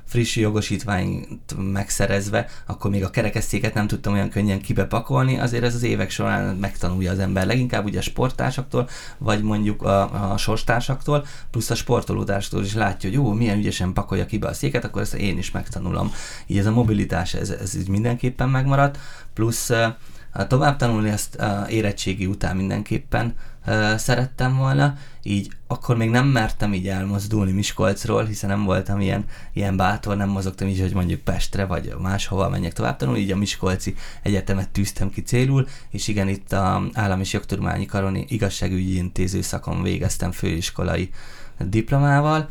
friss 0.05 0.37
jogosítványt 0.37 1.27
megszerezve, 1.73 2.47
akkor 2.67 2.91
még 2.91 3.05
a 3.05 3.11
kerekesszéket 3.11 3.75
nem 3.75 3.87
tudtam 3.87 4.13
olyan 4.13 4.29
könnyen 4.29 4.61
kibepakolni, 4.61 5.39
azért 5.39 5.65
ez 5.65 5.75
az 5.75 5.83
évek 5.83 6.11
során 6.11 6.57
megtanulja 6.57 7.11
az 7.11 7.19
ember 7.19 7.47
leginkább 7.47 7.85
ugye 7.85 7.99
a 7.99 8.03
sporttársaktól, 8.03 8.89
vagy 9.19 9.43
mondjuk 9.43 9.83
a, 9.83 10.33
a 10.33 10.37
sorstársaktól, 10.37 11.27
plusz 11.51 11.71
a 11.73 11.75
sportolótárstól 11.75 12.65
is 12.65 12.75
látja, 12.75 13.09
hogy 13.09 13.19
jó, 13.19 13.33
milyen 13.33 13.59
ügyesen 13.59 13.93
pakolja 13.93 14.27
ki 14.27 14.39
be 14.39 14.49
a 14.49 14.55
széket, 14.55 14.85
akkor 14.85 15.03
ezt 15.03 15.15
én 15.15 15.39
is 15.39 15.51
megtanulom. 15.51 16.13
Így 16.47 16.59
ez 16.59 16.67
a 16.67 16.73
mobilitás, 16.73 17.35
ez, 17.35 17.51
ez 17.51 17.77
így 17.77 17.89
mindenképpen 17.89 18.49
megmaradt, 18.49 18.99
plusz 19.35 19.71
tovább 20.49 20.77
tanulni 20.77 21.09
ezt 21.09 21.43
érettségi 21.69 22.27
után 22.27 22.57
mindenképpen 22.57 23.35
szerettem 23.97 24.57
volna, 24.57 24.97
így 25.23 25.51
akkor 25.67 25.97
még 25.97 26.11
nem 26.11 26.27
mertem 26.27 26.75
így 26.75 26.89
elmozdulni 26.89 27.53
Miskolcról, 27.53 28.25
hiszen 28.25 28.51
nem 28.51 28.65
voltam 28.65 29.01
ilyen, 29.01 29.25
ilyen 29.53 29.77
bátor, 29.77 30.17
nem 30.17 30.29
mozogtam 30.29 30.69
így, 30.69 30.81
hogy 30.81 30.95
mondjuk 30.95 31.21
Pestre 31.21 31.65
vagy 31.65 31.95
máshova 32.01 32.49
menjek 32.49 32.73
tovább 32.73 32.97
tanulni, 32.97 33.21
így 33.21 33.31
a 33.31 33.37
Miskolci 33.37 33.95
Egyetemet 34.23 34.69
tűztem 34.71 35.11
ki 35.11 35.23
célul, 35.23 35.67
és 35.91 36.09
igen, 36.09 36.29
itt 36.29 36.53
a 36.53 36.83
Állam 36.93 37.21
és 37.21 37.33
Jogtudományi 37.33 37.87
Karoni 37.87 38.25
igazságügyi 38.29 38.97
intéző 38.97 39.41
szakon 39.41 39.83
végeztem 39.83 40.33
főiskolai 40.33 41.11
diplomával, 41.59 42.49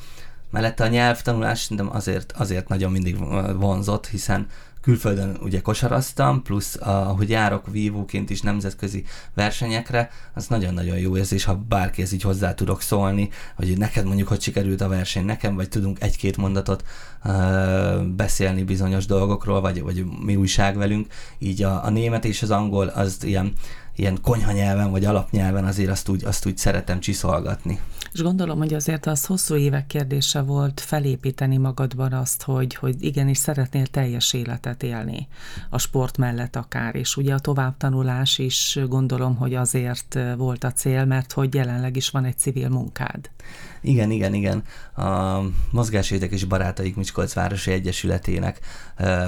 mellette 0.49 0.83
a 0.83 0.87
nyelvtanulás 0.87 1.59
szerintem 1.59 1.95
azért, 1.95 2.31
azért 2.31 2.67
nagyon 2.67 2.91
mindig 2.91 3.17
vonzott, 3.57 4.07
hiszen 4.07 4.47
külföldön 4.81 5.37
ugye 5.41 5.61
kosaraztam, 5.61 6.41
plusz 6.41 6.75
a, 6.75 6.91
hogy 6.91 7.29
járok 7.29 7.67
vívóként 7.71 8.29
is 8.29 8.41
nemzetközi 8.41 9.03
versenyekre, 9.33 10.09
az 10.33 10.47
nagyon-nagyon 10.47 10.97
jó 10.97 11.17
érzés, 11.17 11.43
ha 11.43 11.55
bárkihez 11.55 12.11
így 12.11 12.21
hozzá 12.21 12.53
tudok 12.53 12.81
szólni, 12.81 13.29
hogy 13.55 13.77
neked 13.77 14.05
mondjuk 14.05 14.27
hogy 14.27 14.41
sikerült 14.41 14.81
a 14.81 14.87
verseny 14.87 15.25
nekem, 15.25 15.55
vagy 15.55 15.69
tudunk 15.69 16.01
egy-két 16.01 16.37
mondatot 16.37 16.83
uh, 17.23 18.03
beszélni 18.03 18.63
bizonyos 18.63 19.05
dolgokról, 19.05 19.61
vagy, 19.61 19.81
vagy 19.81 20.05
mi 20.25 20.35
újság 20.35 20.77
velünk, 20.77 21.07
így 21.37 21.63
a, 21.63 21.85
a 21.85 21.89
német 21.89 22.25
és 22.25 22.41
az 22.41 22.51
angol 22.51 22.87
az 22.87 23.17
ilyen 23.23 23.53
ilyen 23.95 24.17
konyhanyelven 24.21 24.91
vagy 24.91 25.05
alapnyelven 25.05 25.65
azért 25.65 25.89
azt 25.89 26.09
úgy, 26.09 26.23
azt 26.25 26.45
úgy 26.45 26.57
szeretem 26.57 26.99
csiszolgatni. 26.99 27.79
És 28.13 28.21
gondolom, 28.21 28.57
hogy 28.57 28.73
azért 28.73 29.05
az 29.05 29.25
hosszú 29.25 29.55
évek 29.55 29.87
kérdése 29.87 30.41
volt 30.41 30.79
felépíteni 30.79 31.57
magadban 31.57 32.13
azt, 32.13 32.43
hogy, 32.43 32.75
hogy 32.75 33.03
igenis 33.03 33.37
szeretnél 33.37 33.85
teljes 33.87 34.33
életet 34.33 34.83
élni 34.83 35.27
a 35.69 35.77
sport 35.77 36.17
mellett 36.17 36.55
akár, 36.55 36.95
és 36.95 37.17
ugye 37.17 37.33
a 37.33 37.39
továbbtanulás 37.39 38.37
is 38.37 38.79
gondolom, 38.87 39.35
hogy 39.35 39.55
azért 39.55 40.19
volt 40.37 40.63
a 40.63 40.71
cél, 40.71 41.05
mert 41.05 41.31
hogy 41.31 41.53
jelenleg 41.53 41.95
is 41.95 42.09
van 42.09 42.25
egy 42.25 42.37
civil 42.37 42.69
munkád. 42.69 43.29
Igen, 43.81 44.11
igen, 44.11 44.33
igen. 44.33 44.63
A 44.95 45.39
Mozgásvédek 45.71 46.31
és 46.31 46.43
Barátaik 46.43 46.95
Miskolc 46.95 47.33
Városi 47.33 47.71
Egyesületének 47.71 48.59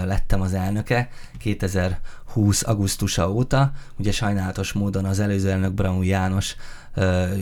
lettem 0.05 0.41
az 0.41 0.53
elnöke 0.53 1.09
2020. 1.37 2.67
augusztusa 2.67 3.31
óta. 3.31 3.71
Ugye 3.97 4.11
sajnálatos 4.11 4.73
módon 4.73 5.05
az 5.05 5.19
előző 5.19 5.51
elnök 5.51 5.73
Braun 5.73 6.03
János 6.03 6.55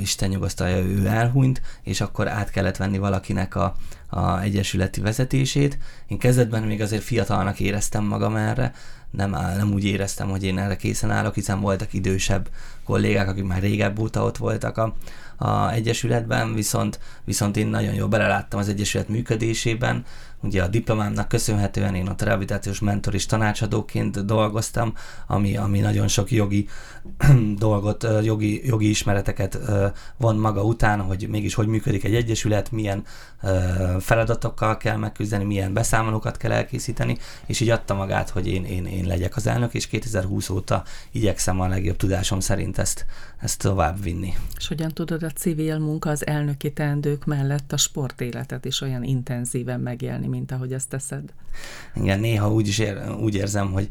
Isten 0.02 0.30
nyugosztalja, 0.30 0.78
ő 0.78 1.08
elhunyt, 1.08 1.62
és 1.84 2.02
akkor 2.02 2.28
át 2.28 2.50
kellett 2.50 2.78
venni 2.78 2.98
valakinek 2.98 3.56
a, 3.56 3.76
a 4.10 4.40
egyesületi 4.40 5.02
vezetését. 5.02 5.78
Én 6.08 6.18
kezdetben 6.18 6.64
még 6.64 6.82
azért 6.82 7.04
fiatalnak 7.04 7.60
éreztem 7.60 8.04
magam 8.04 8.36
erre, 8.36 8.74
nem, 9.12 9.30
nem 9.30 9.74
úgy 9.74 9.84
éreztem, 9.84 10.30
hogy 10.30 10.44
én 10.44 10.58
erre 10.58 10.76
készen 10.76 11.12
állok, 11.12 11.34
hiszen 11.34 11.60
voltak 11.60 11.94
idősebb 11.94 12.50
kollégák, 12.84 13.28
akik 13.28 13.44
már 13.44 13.62
régebb 13.62 14.00
óta 14.00 14.24
ott 14.24 14.38
voltak 14.38 14.78
a, 14.78 14.96
a 15.38 15.72
Egyesületben, 15.72 16.54
viszont, 16.54 17.00
viszont 17.24 17.58
én 17.58 17.68
nagyon 17.68 17.94
jól 17.94 18.08
beleláttam 18.08 18.60
az 18.60 18.70
Egyesület 18.70 19.08
működésében, 19.08 20.06
Ugye 20.44 20.64
a 20.64 20.68
diplomámnak 20.68 21.28
köszönhetően 21.28 21.96
én 21.96 22.08
a 22.08 22.16
rehabilitációs 22.18 22.80
mentor 22.80 23.14
és 23.14 23.26
tanácsadóként 23.26 24.26
dolgoztam, 24.26 24.94
ami, 25.28 25.58
ami 25.58 25.80
nagyon 25.80 26.08
sok 26.08 26.32
jogi 26.32 26.68
dolgot, 27.58 28.08
jogi, 28.24 28.68
jogi 28.68 28.90
ismereteket 28.90 29.60
von 30.18 30.36
maga 30.36 30.64
után, 30.64 31.02
hogy 31.02 31.28
mégis 31.30 31.54
hogy 31.54 31.68
működik 31.68 32.04
egy 32.04 32.16
egyesület, 32.16 32.72
milyen 32.72 33.04
feladatokkal 34.00 34.78
kell 34.78 34.98
megküzdeni, 34.98 35.44
milyen 35.44 35.74
beszámolókat 35.74 36.38
kell 36.38 36.52
elkészíteni, 36.52 37.18
és 37.46 37.60
így 37.60 37.70
adta 37.70 37.94
magát, 37.94 38.30
hogy 38.30 38.48
én, 38.48 38.66
én, 38.66 38.86
én 38.86 39.06
legyek 39.06 39.36
az 39.36 39.48
elnök, 39.48 39.74
és 39.74 39.88
2020 39.88 40.50
óta 40.50 40.84
igyekszem 41.12 41.60
a 41.60 41.68
legjobb 41.68 41.98
tudásom 41.98 42.40
szerint 42.40 42.71
ezt, 42.78 43.06
ezt 43.38 43.60
tovább 43.60 44.04
vinni. 44.04 44.34
És 44.58 44.68
hogyan 44.68 44.92
tudod 44.92 45.24
a 45.24 45.30
civil 45.30 45.78
munka 45.78 46.10
az 46.10 46.28
elnöki 46.28 46.74
teendők 46.74 47.26
mellett 47.26 47.72
a 47.72 47.78
sportéletet 47.78 48.66
is 48.66 48.82
olyan 48.82 49.04
intenzíven 49.04 49.80
megélni, 49.80 50.28
mint 50.28 50.52
ahogy 50.52 50.74
ezt 50.74 50.90
teszed. 50.90 51.34
Igen, 51.96 52.20
néha 52.20 52.52
úgy 52.52 52.68
is 52.68 52.80
ér, 52.80 53.10
úgy 53.20 53.36
érzem, 53.36 53.72
hogy 53.72 53.88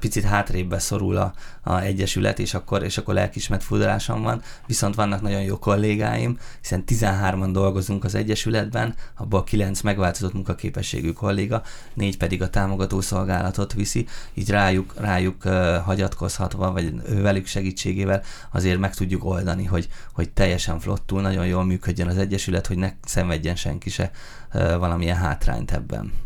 picit 0.00 0.24
hátrébb 0.24 0.74
szorul 0.78 1.16
a, 1.16 1.32
a 1.62 1.80
egyesület, 1.80 2.38
és 2.38 2.54
akkor, 2.54 2.82
és 2.82 2.98
akkor 2.98 3.14
lelkismert 3.14 3.62
fudalásom 3.62 4.22
van, 4.22 4.42
viszont 4.66 4.94
vannak 4.94 5.20
nagyon 5.20 5.42
jó 5.42 5.58
kollégáim, 5.58 6.38
hiszen 6.60 6.84
13-an 6.86 7.48
dolgozunk 7.52 8.04
az 8.04 8.14
egyesületben, 8.14 8.94
abból 9.16 9.44
9 9.44 9.80
megváltozott 9.80 10.32
munkaképességű 10.32 11.12
kolléga, 11.12 11.62
négy 11.94 12.16
pedig 12.16 12.42
a 12.42 12.50
támogató 12.50 13.00
szolgálatot 13.00 13.72
viszi, 13.72 14.06
így 14.34 14.50
rájuk, 14.50 14.94
rájuk 14.96 15.44
uh, 15.44 15.76
hagyatkozhatva, 15.76 16.72
vagy 16.72 17.20
velük 17.22 17.46
segítségével 17.46 18.22
azért 18.52 18.78
meg 18.78 18.94
tudjuk 18.94 19.24
oldani, 19.24 19.64
hogy, 19.64 19.88
hogy 20.12 20.30
teljesen 20.30 20.80
flottul, 20.80 21.20
nagyon 21.20 21.46
jól 21.46 21.64
működjön 21.64 22.08
az 22.08 22.18
egyesület, 22.18 22.66
hogy 22.66 22.76
ne 22.76 22.92
szenvedjen 23.04 23.56
senki 23.56 23.90
se 23.90 24.10
uh, 24.54 24.76
valamilyen 24.76 25.16
hátrányt 25.16 25.72
ebben. 25.72 26.23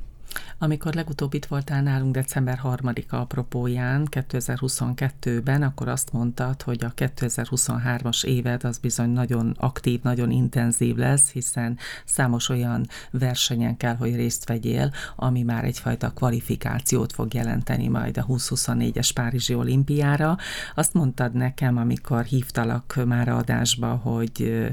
Amikor 0.60 0.94
legutóbb 0.94 1.34
itt 1.34 1.46
voltál 1.46 1.82
nálunk 1.82 2.14
december 2.14 2.60
3-a 2.64 3.16
apropóján 3.16 4.06
2022-ben, 4.10 5.62
akkor 5.62 5.88
azt 5.88 6.12
mondtad, 6.12 6.62
hogy 6.62 6.84
a 6.84 6.92
2023-as 6.94 8.24
éved 8.24 8.64
az 8.64 8.78
bizony 8.78 9.10
nagyon 9.10 9.54
aktív, 9.58 10.02
nagyon 10.02 10.30
intenzív 10.30 10.96
lesz, 10.96 11.30
hiszen 11.30 11.78
számos 12.04 12.48
olyan 12.48 12.86
versenyen 13.10 13.76
kell, 13.76 13.96
hogy 13.96 14.14
részt 14.14 14.48
vegyél, 14.48 14.92
ami 15.16 15.42
már 15.42 15.64
egyfajta 15.64 16.10
kvalifikációt 16.10 17.12
fog 17.12 17.34
jelenteni 17.34 17.88
majd 17.88 18.16
a 18.16 18.26
2024-es 18.26 19.10
Párizsi 19.14 19.54
olimpiára. 19.54 20.36
Azt 20.74 20.94
mondtad 20.94 21.32
nekem, 21.32 21.76
amikor 21.76 22.24
hívtalak 22.24 23.00
már 23.06 23.28
adásba, 23.28 23.94
hogy 23.94 24.66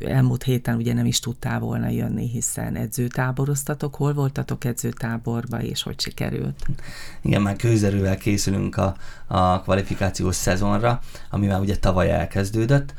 elmúlt 0.00 0.42
héten 0.42 0.76
ugye 0.76 0.92
nem 0.92 1.06
is 1.06 1.20
tudtál 1.20 1.58
volna 1.60 1.88
jönni, 1.88 2.28
hiszen 2.28 2.74
edzőtáboroztatok. 2.74 3.94
Hol 3.94 4.12
voltatok 4.12 4.64
edzőtáboroztatok? 4.64 5.05
Edzőtáborba, 5.06 5.62
és 5.62 5.82
hogy 5.82 6.00
sikerült? 6.00 6.66
Igen, 7.22 7.42
már 7.42 7.56
kőzerűvel 7.56 8.16
készülünk 8.16 8.76
a, 8.76 8.96
a 9.26 9.60
kvalifikációs 9.60 10.34
szezonra, 10.34 11.00
ami 11.30 11.46
már 11.46 11.60
ugye 11.60 11.76
tavaly 11.76 12.10
elkezdődött. 12.10 12.94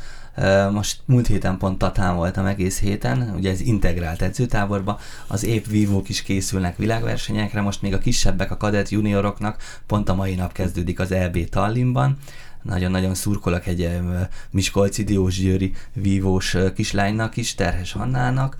Most 0.71 1.01
múlt 1.05 1.27
héten 1.27 1.57
pont 1.57 1.77
Tatán 1.77 2.15
voltam 2.15 2.45
egész 2.45 2.79
héten, 2.79 3.33
ugye 3.35 3.51
ez 3.51 3.61
integrált 3.61 4.21
edzőtáborba, 4.21 4.99
az 5.27 5.43
épp 5.43 5.65
vívók 5.65 6.09
is 6.09 6.21
készülnek 6.21 6.77
világversenyekre, 6.77 7.61
most 7.61 7.81
még 7.81 7.93
a 7.93 7.97
kisebbek, 7.97 8.51
a 8.51 8.57
kadett 8.57 8.89
junioroknak 8.89 9.61
pont 9.87 10.09
a 10.09 10.15
mai 10.15 10.35
nap 10.35 10.51
kezdődik 10.51 10.99
az 10.99 11.11
EB 11.11 11.49
Tallinnban, 11.49 12.17
nagyon-nagyon 12.67 13.15
szurkolok 13.15 13.65
egy 13.67 13.89
Miskolci 14.51 15.03
Diós 15.03 15.39
Győri 15.39 15.73
vívós 15.93 16.55
kislánynak 16.75 17.37
is, 17.37 17.55
Terhes 17.55 17.91
Hannának, 17.91 18.57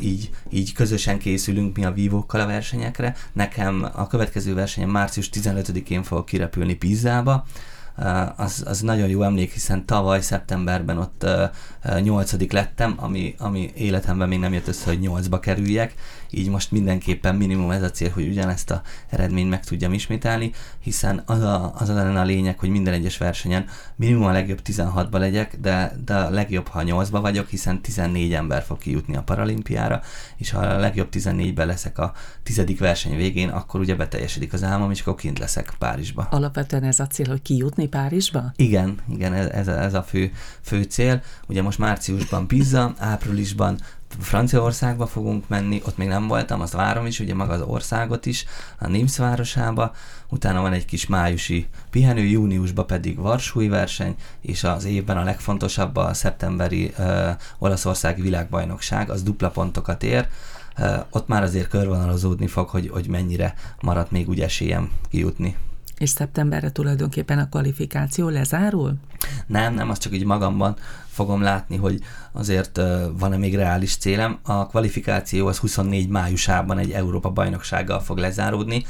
így, 0.00 0.30
így 0.50 0.72
közösen 0.72 1.18
készülünk 1.18 1.76
mi 1.76 1.84
a 1.84 1.92
vívókkal 1.92 2.40
a 2.40 2.46
versenyekre. 2.46 3.16
Nekem 3.32 3.88
a 3.94 4.06
következő 4.06 4.54
versenyen 4.54 4.90
március 4.90 5.30
15-én 5.32 6.02
fogok 6.02 6.26
kirepülni 6.26 6.74
Pizzába, 6.74 7.46
az, 8.36 8.62
az 8.66 8.80
nagyon 8.80 9.08
jó 9.08 9.22
emlék, 9.22 9.52
hiszen 9.52 9.86
tavaly 9.86 10.20
szeptemberben 10.20 10.98
ott 10.98 11.26
nyolcadik 12.00 12.52
lettem, 12.52 12.94
ami, 12.96 13.34
ami 13.38 13.70
életemben 13.74 14.28
még 14.28 14.38
nem 14.38 14.52
jött 14.52 14.68
össze, 14.68 14.84
hogy 14.84 15.00
nyolcba 15.00 15.40
kerüljek, 15.40 15.94
így 16.30 16.48
most 16.48 16.70
mindenképpen 16.70 17.34
minimum 17.34 17.70
ez 17.70 17.82
a 17.82 17.90
cél, 17.90 18.10
hogy 18.10 18.28
ugyanezt 18.28 18.70
a 18.70 18.82
eredményt 19.08 19.50
meg 19.50 19.64
tudjam 19.64 19.92
ismételni, 19.92 20.52
hiszen 20.80 21.22
az 21.26 21.42
a, 21.42 21.72
az 21.78 21.88
lenne 21.88 22.20
a 22.20 22.24
lényeg, 22.24 22.58
hogy 22.58 22.68
minden 22.68 22.94
egyes 22.94 23.18
versenyen 23.18 23.64
minimum 23.96 24.26
a 24.26 24.32
legjobb 24.32 24.60
16-ba 24.64 25.18
legyek, 25.18 25.56
de, 25.60 25.92
de 26.04 26.14
a 26.14 26.30
legjobb, 26.30 26.68
ha 26.68 26.82
8-ba 26.84 27.18
vagyok, 27.20 27.48
hiszen 27.48 27.82
14 27.82 28.32
ember 28.32 28.62
fog 28.62 28.78
kijutni 28.78 29.16
a 29.16 29.22
paralimpiára, 29.22 30.00
és 30.36 30.50
ha 30.50 30.60
a 30.60 30.78
legjobb 30.78 31.08
14-ben 31.12 31.66
leszek 31.66 31.98
a 31.98 32.12
tizedik 32.42 32.78
verseny 32.78 33.16
végén, 33.16 33.48
akkor 33.48 33.80
ugye 33.80 33.94
beteljesedik 33.94 34.52
az 34.52 34.62
álmom, 34.62 34.90
és 34.90 35.00
akkor 35.00 35.14
kint 35.14 35.38
leszek 35.38 35.74
Párizsba. 35.78 36.26
Alapvetően 36.30 36.84
ez 36.84 37.00
a 37.00 37.06
cél, 37.06 37.28
hogy 37.28 37.42
kijutni 37.42 37.87
Párizsba? 37.88 38.52
Igen, 38.56 38.98
igen, 39.08 39.32
ez, 39.32 39.68
ez, 39.68 39.94
a, 39.94 40.02
fő, 40.02 40.32
fő 40.60 40.82
cél. 40.82 41.22
Ugye 41.46 41.62
most 41.62 41.78
márciusban 41.78 42.46
Pizza, 42.46 42.94
áprilisban 42.98 43.78
Franciaországba 44.18 45.06
fogunk 45.06 45.48
menni, 45.48 45.82
ott 45.84 45.96
még 45.96 46.08
nem 46.08 46.26
voltam, 46.26 46.60
azt 46.60 46.72
várom 46.72 47.06
is, 47.06 47.20
ugye 47.20 47.34
maga 47.34 47.52
az 47.52 47.60
országot 47.60 48.26
is, 48.26 48.44
a 48.78 48.88
Nims 48.88 49.18
városába, 49.18 49.92
utána 50.28 50.60
van 50.60 50.72
egy 50.72 50.84
kis 50.84 51.06
májusi 51.06 51.66
pihenő, 51.90 52.22
júniusban 52.22 52.86
pedig 52.86 53.18
Varsói 53.18 53.68
verseny, 53.68 54.14
és 54.40 54.64
az 54.64 54.84
évben 54.84 55.16
a 55.16 55.24
legfontosabb 55.24 55.96
a 55.96 56.14
szeptemberi 56.14 56.92
uh, 56.98 57.30
olaszországi 57.58 58.22
világbajnokság, 58.22 59.10
az 59.10 59.22
dupla 59.22 59.50
pontokat 59.50 60.02
ér, 60.02 60.28
uh, 60.78 60.96
ott 61.10 61.28
már 61.28 61.42
azért 61.42 61.68
körvonalazódni 61.68 62.46
fog, 62.46 62.68
hogy, 62.68 62.88
hogy 62.88 63.08
mennyire 63.08 63.54
maradt 63.80 64.10
még 64.10 64.28
úgy 64.28 64.40
esélyem 64.40 64.90
kijutni. 65.10 65.56
És 65.98 66.10
szeptemberre 66.10 66.70
tulajdonképpen 66.70 67.38
a 67.38 67.48
kvalifikáció 67.48 68.28
lezárul? 68.28 68.94
Nem, 69.46 69.74
nem, 69.74 69.90
az 69.90 69.98
csak 69.98 70.14
így 70.14 70.24
magamban 70.24 70.76
fogom 71.08 71.42
látni, 71.42 71.76
hogy 71.76 72.00
azért 72.32 72.80
van-e 73.18 73.36
még 73.36 73.54
reális 73.54 73.96
célem. 73.96 74.38
A 74.42 74.66
kvalifikáció 74.66 75.46
az 75.46 75.58
24 75.58 76.08
májusában 76.08 76.78
egy 76.78 76.90
Európa 76.90 77.30
bajnoksággal 77.30 78.00
fog 78.00 78.18
lezáródni, 78.18 78.84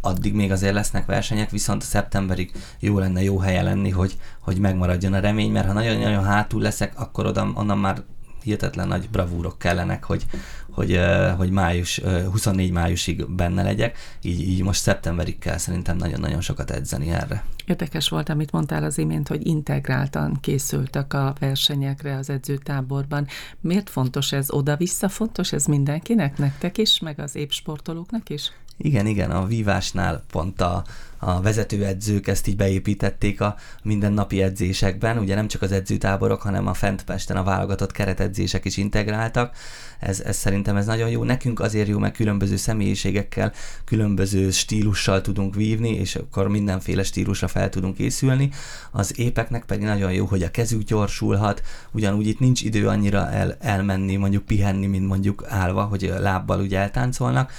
addig 0.00 0.34
még 0.34 0.52
azért 0.52 0.74
lesznek 0.74 1.06
versenyek, 1.06 1.50
viszont 1.50 1.82
szeptemberig 1.82 2.52
jó 2.78 2.98
lenne 2.98 3.22
jó 3.22 3.38
helye 3.38 3.62
lenni, 3.62 3.90
hogy, 3.90 4.18
hogy 4.40 4.58
megmaradjon 4.58 5.12
a 5.12 5.20
remény, 5.20 5.52
mert 5.52 5.66
ha 5.66 5.72
nagyon-nagyon 5.72 6.24
hátul 6.24 6.62
leszek, 6.62 6.92
akkor 7.00 7.26
oda, 7.26 7.52
onnan 7.54 7.78
már 7.78 8.02
hihetetlen 8.42 8.88
nagy 8.88 9.08
bravúrok 9.10 9.58
kellenek, 9.58 10.04
hogy, 10.04 10.26
hogy, 10.70 11.00
hogy 11.36 11.50
május, 11.50 12.00
24 12.30 12.70
májusig 12.70 13.30
benne 13.30 13.62
legyek, 13.62 13.98
így, 14.22 14.40
így 14.40 14.62
most 14.62 14.80
szeptemberig 14.80 15.38
kell 15.38 15.56
szerintem 15.56 15.96
nagyon-nagyon 15.96 16.40
sokat 16.40 16.70
edzeni 16.70 17.10
erre. 17.10 17.44
Érdekes 17.64 18.08
volt, 18.08 18.28
amit 18.28 18.52
mondtál 18.52 18.84
az 18.84 18.98
imént, 18.98 19.28
hogy 19.28 19.46
integráltan 19.46 20.38
készültek 20.40 21.14
a 21.14 21.34
versenyekre 21.38 22.16
az 22.16 22.30
edzőtáborban. 22.30 23.26
Miért 23.60 23.90
fontos 23.90 24.32
ez? 24.32 24.50
Oda-vissza 24.50 25.08
fontos 25.08 25.52
ez 25.52 25.64
mindenkinek, 25.64 26.38
nektek 26.38 26.78
is, 26.78 26.98
meg 26.98 27.20
az 27.20 27.36
épp 27.36 27.50
sportolóknak 27.50 28.30
is? 28.30 28.52
Igen, 28.82 29.06
igen, 29.06 29.30
a 29.30 29.46
vívásnál 29.46 30.22
pont 30.30 30.60
a, 30.60 30.84
a 31.18 31.40
vezetőedzők 31.40 32.26
ezt 32.26 32.46
így 32.46 32.56
beépítették 32.56 33.40
a 33.40 33.56
mindennapi 33.82 34.42
edzésekben, 34.42 35.18
ugye 35.18 35.34
nem 35.34 35.48
csak 35.48 35.62
az 35.62 35.72
edzőtáborok, 35.72 36.42
hanem 36.42 36.66
a 36.66 36.74
Fentpesten 36.74 37.36
a 37.36 37.42
válogatott 37.42 37.92
keretedzések 37.92 38.64
is 38.64 38.76
integráltak, 38.76 39.56
ez, 40.00 40.20
ez 40.20 40.36
szerintem 40.36 40.76
ez 40.76 40.86
nagyon 40.86 41.08
jó. 41.08 41.24
Nekünk 41.24 41.60
azért 41.60 41.88
jó, 41.88 41.98
mert 41.98 42.14
különböző 42.14 42.56
személyiségekkel, 42.56 43.52
különböző 43.84 44.50
stílussal 44.50 45.20
tudunk 45.20 45.54
vívni, 45.54 45.94
és 45.94 46.16
akkor 46.16 46.48
mindenféle 46.48 47.02
stílusra 47.02 47.48
fel 47.48 47.68
tudunk 47.68 47.94
készülni. 47.94 48.50
Az 48.90 49.18
épeknek 49.18 49.64
pedig 49.64 49.84
nagyon 49.84 50.12
jó, 50.12 50.24
hogy 50.24 50.42
a 50.42 50.50
kezük 50.50 50.82
gyorsulhat, 50.82 51.62
ugyanúgy 51.90 52.26
itt 52.26 52.38
nincs 52.38 52.62
idő 52.62 52.88
annyira 52.88 53.30
el, 53.30 53.56
elmenni, 53.60 54.16
mondjuk 54.16 54.44
pihenni, 54.44 54.86
mint 54.86 55.06
mondjuk 55.06 55.44
állva, 55.48 55.82
hogy 55.82 56.12
lábbal 56.18 56.60
ugye 56.60 56.78
eltáncolnak, 56.78 57.52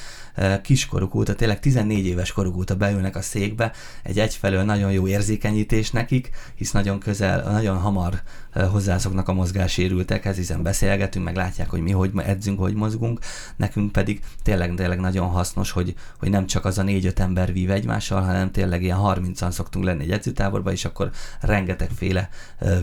kiskoruk 0.61 1.15
óta, 1.15 1.35
tényleg 1.35 1.59
14 1.59 2.05
éves 2.05 2.31
koruk 2.31 2.57
óta 2.57 2.75
beülnek 2.75 3.15
a 3.15 3.21
székbe, 3.21 3.71
egy 4.03 4.19
egyfelől 4.19 4.63
nagyon 4.63 4.91
jó 4.91 5.07
érzékenyítés 5.07 5.91
nekik, 5.91 6.29
hisz 6.55 6.71
nagyon 6.71 6.99
közel, 6.99 7.51
nagyon 7.51 7.77
hamar 7.77 8.21
hozzászoknak 8.53 9.27
a 9.27 9.33
mozgássérültekhez, 9.33 10.35
hiszen 10.35 10.63
beszélgetünk, 10.63 11.25
meg 11.25 11.35
látják, 11.35 11.69
hogy 11.69 11.81
mi 11.81 11.91
hogy 11.91 12.11
edzünk, 12.31 12.59
hogy 12.59 12.73
mozgunk, 12.73 13.19
nekünk 13.55 13.91
pedig 13.91 14.21
tényleg, 14.43 14.73
tényleg 14.75 14.99
nagyon 14.99 15.27
hasznos, 15.27 15.71
hogy, 15.71 15.95
hogy 16.19 16.29
nem 16.29 16.45
csak 16.45 16.65
az 16.65 16.77
a 16.77 16.83
négy-öt 16.83 17.19
ember 17.19 17.53
vív 17.53 17.71
egymással, 17.71 18.21
hanem 18.21 18.51
tényleg 18.51 18.83
ilyen 18.83 18.99
30-an 19.01 19.51
szoktunk 19.51 19.85
lenni 19.85 20.03
egy 20.03 20.11
edzőtáborban, 20.11 20.73
és 20.73 20.85
akkor 20.85 21.11
rengetegféle 21.41 22.29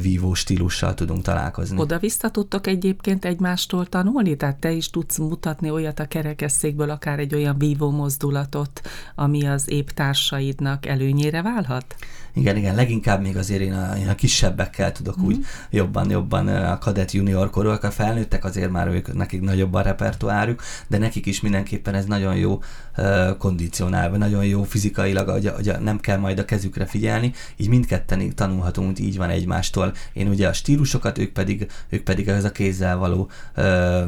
vívó 0.00 0.34
stílussal 0.34 0.94
tudunk 0.94 1.22
találkozni. 1.22 1.78
Oda-vissza 1.78 2.30
tudtok 2.30 2.66
egyébként 2.66 3.24
egymástól 3.24 3.86
tanulni? 3.86 4.36
Tehát 4.36 4.56
te 4.56 4.70
is 4.70 4.90
tudsz 4.90 5.18
mutatni 5.18 5.70
olyat 5.70 5.98
a 5.98 6.06
kerekesszékből, 6.06 6.90
akár 6.90 7.18
egy 7.18 7.34
olyan 7.34 7.58
vívó 7.58 7.90
mozdulatot, 7.90 8.80
ami 9.14 9.46
az 9.46 9.70
épp 9.70 9.88
társaidnak 9.88 10.86
előnyére 10.86 11.42
válhat? 11.42 11.94
Igen, 12.38 12.56
igen, 12.56 12.74
leginkább 12.74 13.22
még 13.22 13.36
azért 13.36 13.60
én 13.60 13.72
a, 13.72 13.96
én 13.96 14.08
a 14.08 14.14
kisebbekkel 14.14 14.92
tudok 14.92 15.20
mm. 15.20 15.24
úgy 15.24 15.44
jobban, 15.70 16.10
jobban 16.10 16.48
a 16.48 16.78
kadett 16.78 17.12
junior 17.12 17.50
korúak, 17.50 17.84
a 17.84 17.90
felnőttek 17.90 18.44
azért 18.44 18.70
már 18.70 18.88
ők, 18.88 19.14
nekik 19.14 19.40
nagyobb 19.40 19.74
a 19.74 19.80
repertoárjuk, 19.80 20.62
de 20.86 20.98
nekik 20.98 21.26
is 21.26 21.40
mindenképpen 21.40 21.94
ez 21.94 22.04
nagyon 22.04 22.36
jó 22.36 22.62
uh, 22.96 23.36
kondicionálva, 23.36 24.16
nagyon 24.16 24.44
jó 24.44 24.62
fizikailag, 24.62 25.28
hogy, 25.28 25.48
hogy 25.48 25.72
nem 25.80 26.00
kell 26.00 26.18
majd 26.18 26.38
a 26.38 26.44
kezükre 26.44 26.86
figyelni, 26.86 27.32
így 27.56 27.68
mindketten 27.68 28.34
tanulhatunk, 28.34 28.98
így 28.98 29.16
van 29.16 29.30
egymástól. 29.30 29.92
Én 30.12 30.28
ugye 30.28 30.48
a 30.48 30.52
stílusokat, 30.52 31.18
ők 31.18 31.32
pedig, 31.32 31.66
ők 31.88 32.02
pedig 32.02 32.28
ez 32.28 32.44
a 32.44 32.52
kézzel 32.52 32.96
való 32.96 33.30
uh, 33.56 34.02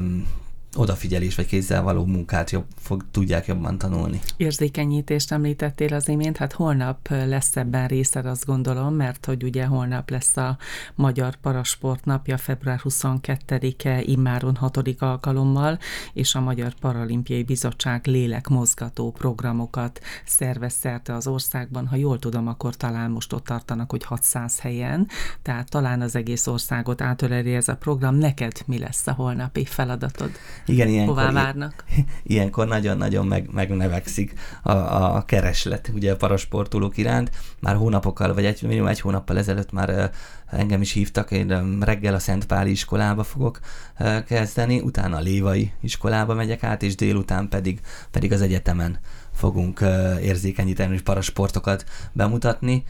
odafigyelés 0.76 1.34
vagy 1.34 1.46
kézzel 1.46 1.82
való 1.82 2.04
munkát 2.04 2.50
jobb, 2.50 2.64
fog, 2.76 3.04
tudják 3.10 3.46
jobban 3.46 3.78
tanulni. 3.78 4.20
Érzékenyítést 4.36 5.32
említettél 5.32 5.94
az 5.94 6.08
imént, 6.08 6.36
hát 6.36 6.52
holnap 6.52 7.08
lesz 7.08 7.56
ebben 7.56 7.86
részed, 7.86 8.26
azt 8.26 8.46
gondolom, 8.46 8.94
mert 8.94 9.26
hogy 9.26 9.42
ugye 9.42 9.64
holnap 9.64 10.10
lesz 10.10 10.36
a 10.36 10.56
Magyar 10.94 11.36
Parasport 11.36 12.04
napja, 12.04 12.36
február 12.36 12.80
22-e, 12.84 14.02
immáron 14.02 14.56
6. 14.56 14.78
alkalommal, 14.98 15.78
és 16.12 16.34
a 16.34 16.40
Magyar 16.40 16.74
Paralimpiai 16.74 17.42
Bizottság 17.42 18.06
lélekmozgató 18.06 19.10
programokat 19.10 20.00
szervez 20.24 20.72
szerte 20.72 21.14
az 21.14 21.26
országban. 21.26 21.86
Ha 21.86 21.96
jól 21.96 22.18
tudom, 22.18 22.48
akkor 22.48 22.76
talán 22.76 23.10
most 23.10 23.32
ott 23.32 23.44
tartanak, 23.44 23.90
hogy 23.90 24.04
600 24.04 24.60
helyen, 24.60 25.08
tehát 25.42 25.70
talán 25.70 26.00
az 26.00 26.16
egész 26.16 26.46
országot 26.46 27.00
átöleli 27.00 27.54
ez 27.54 27.68
a 27.68 27.76
program. 27.76 28.14
Neked 28.14 28.62
mi 28.66 28.78
lesz 28.78 29.06
a 29.06 29.12
holnapi 29.12 29.64
feladatod? 29.64 30.30
Igen, 30.72 30.88
ilyenkor, 30.88 31.14
Hová 31.14 31.32
várnak? 31.32 31.84
Ilyenkor 32.22 32.66
nagyon-nagyon 32.66 33.26
meg, 33.26 33.48
megnevekszik 33.52 34.32
a, 34.62 34.72
a 35.16 35.24
kereslet 35.24 35.90
ugye 35.94 36.12
a 36.12 36.16
parasportolók 36.16 36.96
iránt. 36.96 37.30
Már 37.60 37.76
hónapokkal, 37.76 38.34
vagy 38.34 38.44
egy, 38.44 38.62
minimum 38.62 38.88
egy 38.88 39.00
hónappal 39.00 39.38
ezelőtt 39.38 39.72
már 39.72 40.10
engem 40.50 40.80
is 40.80 40.92
hívtak, 40.92 41.30
én 41.30 41.78
reggel 41.80 42.14
a 42.14 42.18
Szentpáli 42.18 42.70
iskolába 42.70 43.22
fogok 43.22 43.60
kezdeni, 44.26 44.80
utána 44.80 45.16
a 45.16 45.20
Lévai 45.20 45.72
iskolába 45.80 46.34
megyek 46.34 46.62
át, 46.62 46.82
és 46.82 46.94
délután 46.94 47.48
pedig, 47.48 47.80
pedig 48.10 48.32
az 48.32 48.40
egyetemen 48.40 48.98
fogunk 49.32 49.80
érzékenyíteni 50.22 50.94
és 50.94 51.00
parasportokat 51.00 51.84
bemutatni. 52.12 52.84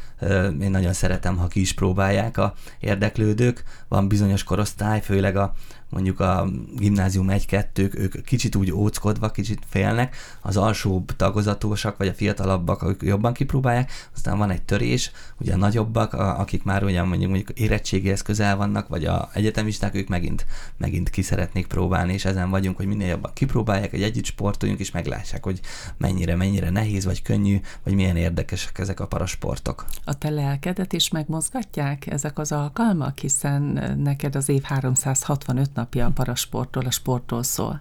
Én 0.60 0.70
nagyon 0.70 0.92
szeretem, 0.92 1.36
ha 1.36 1.46
ki 1.46 1.60
is 1.60 1.72
próbálják 1.72 2.38
a 2.38 2.54
érdeklődők. 2.80 3.62
Van 3.88 4.08
bizonyos 4.08 4.44
korosztály, 4.44 5.00
főleg 5.00 5.36
a 5.36 5.54
mondjuk 5.90 6.20
a 6.20 6.48
gimnázium 6.76 7.26
1-2, 7.30 7.94
ők 7.94 8.24
kicsit 8.24 8.56
úgy 8.56 8.72
óckodva, 8.72 9.30
kicsit 9.30 9.62
félnek, 9.68 10.16
az 10.40 10.56
alsóbb 10.56 11.16
tagozatosak, 11.16 11.96
vagy 11.96 12.08
a 12.08 12.14
fiatalabbak, 12.14 12.82
ők 12.82 13.02
jobban 13.02 13.32
kipróbálják, 13.32 13.90
aztán 14.14 14.38
van 14.38 14.50
egy 14.50 14.62
törés, 14.62 15.10
ugye 15.40 15.52
a 15.52 15.56
nagyobbak, 15.56 16.12
akik 16.12 16.64
már 16.64 16.84
olyan 16.84 17.08
mondjuk, 17.08 17.30
mondjuk 17.30 17.58
érettségéhez 17.58 18.22
közel 18.22 18.56
vannak, 18.56 18.88
vagy 18.88 19.04
a 19.04 19.28
egyetemisták, 19.32 19.94
ők 19.94 20.08
megint, 20.08 20.46
megint 20.76 21.10
ki 21.10 21.22
szeretnék 21.22 21.66
próbálni, 21.66 22.12
és 22.12 22.24
ezen 22.24 22.50
vagyunk, 22.50 22.76
hogy 22.76 22.86
minél 22.86 23.08
jobban 23.08 23.32
kipróbálják, 23.34 23.92
egy 23.92 24.02
együtt 24.02 24.24
sportoljunk, 24.24 24.80
és 24.80 24.90
meglássák, 24.90 25.44
hogy 25.44 25.60
mennyire, 25.96 26.36
mennyire 26.36 26.70
nehéz, 26.70 27.04
vagy 27.04 27.22
könnyű, 27.22 27.60
vagy 27.82 27.94
milyen 27.94 28.16
érdekesek 28.16 28.78
ezek 28.78 29.00
a 29.00 29.06
parasportok. 29.06 29.84
A 30.04 30.18
te 30.18 30.30
lelkedet 30.30 30.92
is 30.92 31.10
megmozgatják 31.10 32.06
ezek 32.06 32.38
az 32.38 32.52
alkalmak, 32.52 33.18
hiszen 33.18 33.62
neked 34.02 34.36
az 34.36 34.48
év 34.48 34.62
365 34.62 35.78
napja 35.80 36.06
a 36.06 36.10
parasportról, 36.10 36.84
a 36.84 36.90
sportról 36.90 37.42
szól. 37.42 37.80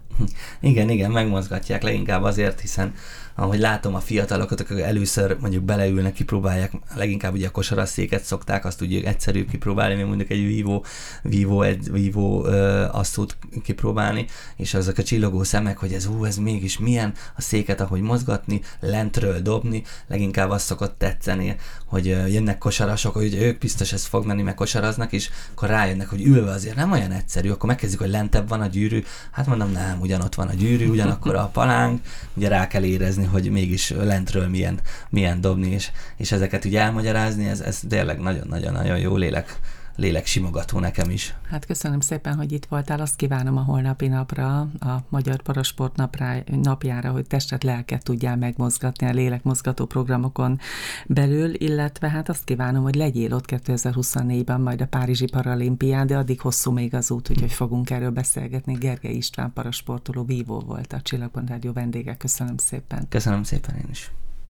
Igen, 0.59 0.89
igen, 0.89 1.11
megmozgatják 1.11 1.83
leginkább 1.83 2.23
azért, 2.23 2.59
hiszen 2.59 2.93
ahogy 3.39 3.59
látom 3.59 3.95
a 3.95 3.99
fiatalokat, 3.99 4.59
akik 4.59 4.79
először 4.79 5.37
mondjuk 5.39 5.63
beleülnek, 5.63 6.13
kipróbálják, 6.13 6.71
leginkább 6.95 7.33
ugye 7.33 7.47
a 7.47 7.51
kosaraszéket 7.51 8.23
szokták, 8.23 8.65
azt 8.65 8.81
ugye 8.81 9.07
egyszerűbb 9.07 9.49
kipróbálni, 9.49 9.95
mint 9.95 10.07
mondjuk 10.07 10.29
egy 10.29 10.45
Vivo, 10.45 10.81
Vivo, 11.21 11.61
egy 11.61 11.91
Vivo 11.91 12.43
asszót 12.91 13.37
kipróbálni, 13.63 14.25
és 14.55 14.73
azok 14.73 14.97
a 14.97 15.03
csillogó 15.03 15.43
szemek, 15.43 15.77
hogy 15.77 15.93
ez 15.93 16.05
ú, 16.05 16.25
ez 16.25 16.37
mégis 16.37 16.79
milyen 16.79 17.13
a 17.35 17.41
széket, 17.41 17.81
ahogy 17.81 18.01
mozgatni, 18.01 18.61
lentről 18.79 19.39
dobni, 19.39 19.83
leginkább 20.07 20.49
azt 20.49 20.65
szokott 20.65 20.97
tetszeni, 20.97 21.55
hogy 21.85 22.05
jönnek 22.05 22.57
kosarasok, 22.57 23.13
hogy 23.13 23.35
ők 23.35 23.57
biztos 23.57 23.93
ez 23.93 24.05
fog 24.05 24.25
menni, 24.25 24.41
meg 24.41 24.53
kosaraznak, 24.53 25.11
és 25.11 25.29
akkor 25.51 25.69
rájönnek, 25.69 26.07
hogy 26.07 26.25
ülve 26.25 26.51
azért 26.51 26.75
nem 26.75 26.91
olyan 26.91 27.11
egyszerű, 27.11 27.49
akkor 27.49 27.69
megkezdjük, 27.69 28.01
hogy 28.01 28.09
lentebb 28.09 28.49
van 28.49 28.61
a 28.61 28.67
gyűrű, 28.67 29.03
hát 29.31 29.45
mondom, 29.45 29.71
nem, 29.71 29.99
ugyanott 30.01 30.35
van 30.35 30.47
a 30.47 30.53
gyűrű, 30.53 30.87
ugyanakkor 30.87 31.35
a 31.35 31.49
palánk, 31.53 32.01
ugye 32.33 32.47
rá 32.47 32.67
kell 32.67 32.83
érezni, 32.83 33.27
hogy 33.31 33.49
mégis 33.49 33.89
lentről 33.89 34.47
milyen, 34.47 34.79
milyen 35.09 35.41
dobni, 35.41 35.69
és, 35.69 35.91
és 36.17 36.31
ezeket 36.31 36.65
ugye 36.65 36.79
elmagyarázni, 36.81 37.47
ez, 37.47 37.59
ez 37.59 37.79
tényleg 37.89 38.19
nagyon-nagyon-nagyon 38.19 38.97
jó 38.97 39.15
lélek 39.15 39.59
lélek 39.99 40.25
simogató 40.25 40.79
nekem 40.79 41.09
is. 41.09 41.35
Hát 41.49 41.65
köszönöm 41.65 41.99
szépen, 41.99 42.35
hogy 42.35 42.51
itt 42.51 42.65
voltál. 42.65 42.99
Azt 42.99 43.15
kívánom 43.15 43.57
a 43.57 43.61
holnapi 43.61 44.07
napra, 44.07 44.59
a 44.59 45.03
Magyar 45.09 45.41
Parasport 45.41 45.95
napra, 45.95 46.35
napjára, 46.45 47.11
hogy 47.11 47.27
testet, 47.27 47.63
lelket 47.63 48.03
tudjál 48.03 48.37
megmozgatni 48.37 49.07
a 49.07 49.11
lélekmozgató 49.11 49.85
programokon 49.85 50.59
belül, 51.07 51.53
illetve 51.53 52.09
hát 52.09 52.29
azt 52.29 52.43
kívánom, 52.43 52.83
hogy 52.83 52.95
legyél 52.95 53.33
ott 53.33 53.45
2024-ben 53.47 54.61
majd 54.61 54.81
a 54.81 54.87
Párizsi 54.87 55.25
Paralimpián, 55.25 56.07
de 56.07 56.17
addig 56.17 56.41
hosszú 56.41 56.71
még 56.71 56.93
az 56.93 57.11
út, 57.11 57.29
úgyhogy 57.29 57.51
fogunk 57.51 57.89
erről 57.89 58.11
beszélgetni. 58.11 58.73
Gergely 58.73 59.13
István 59.13 59.53
parasportoló 59.53 60.23
vívó 60.23 60.59
volt 60.59 60.93
a 60.93 61.01
Csillagpont 61.01 61.49
Rádió 61.49 61.71
vendége. 61.73 62.15
Köszönöm 62.15 62.57
szépen. 62.57 63.05
Köszönöm 63.09 63.43
szépen 63.43 63.75
én 63.75 63.87
is. 63.89 64.11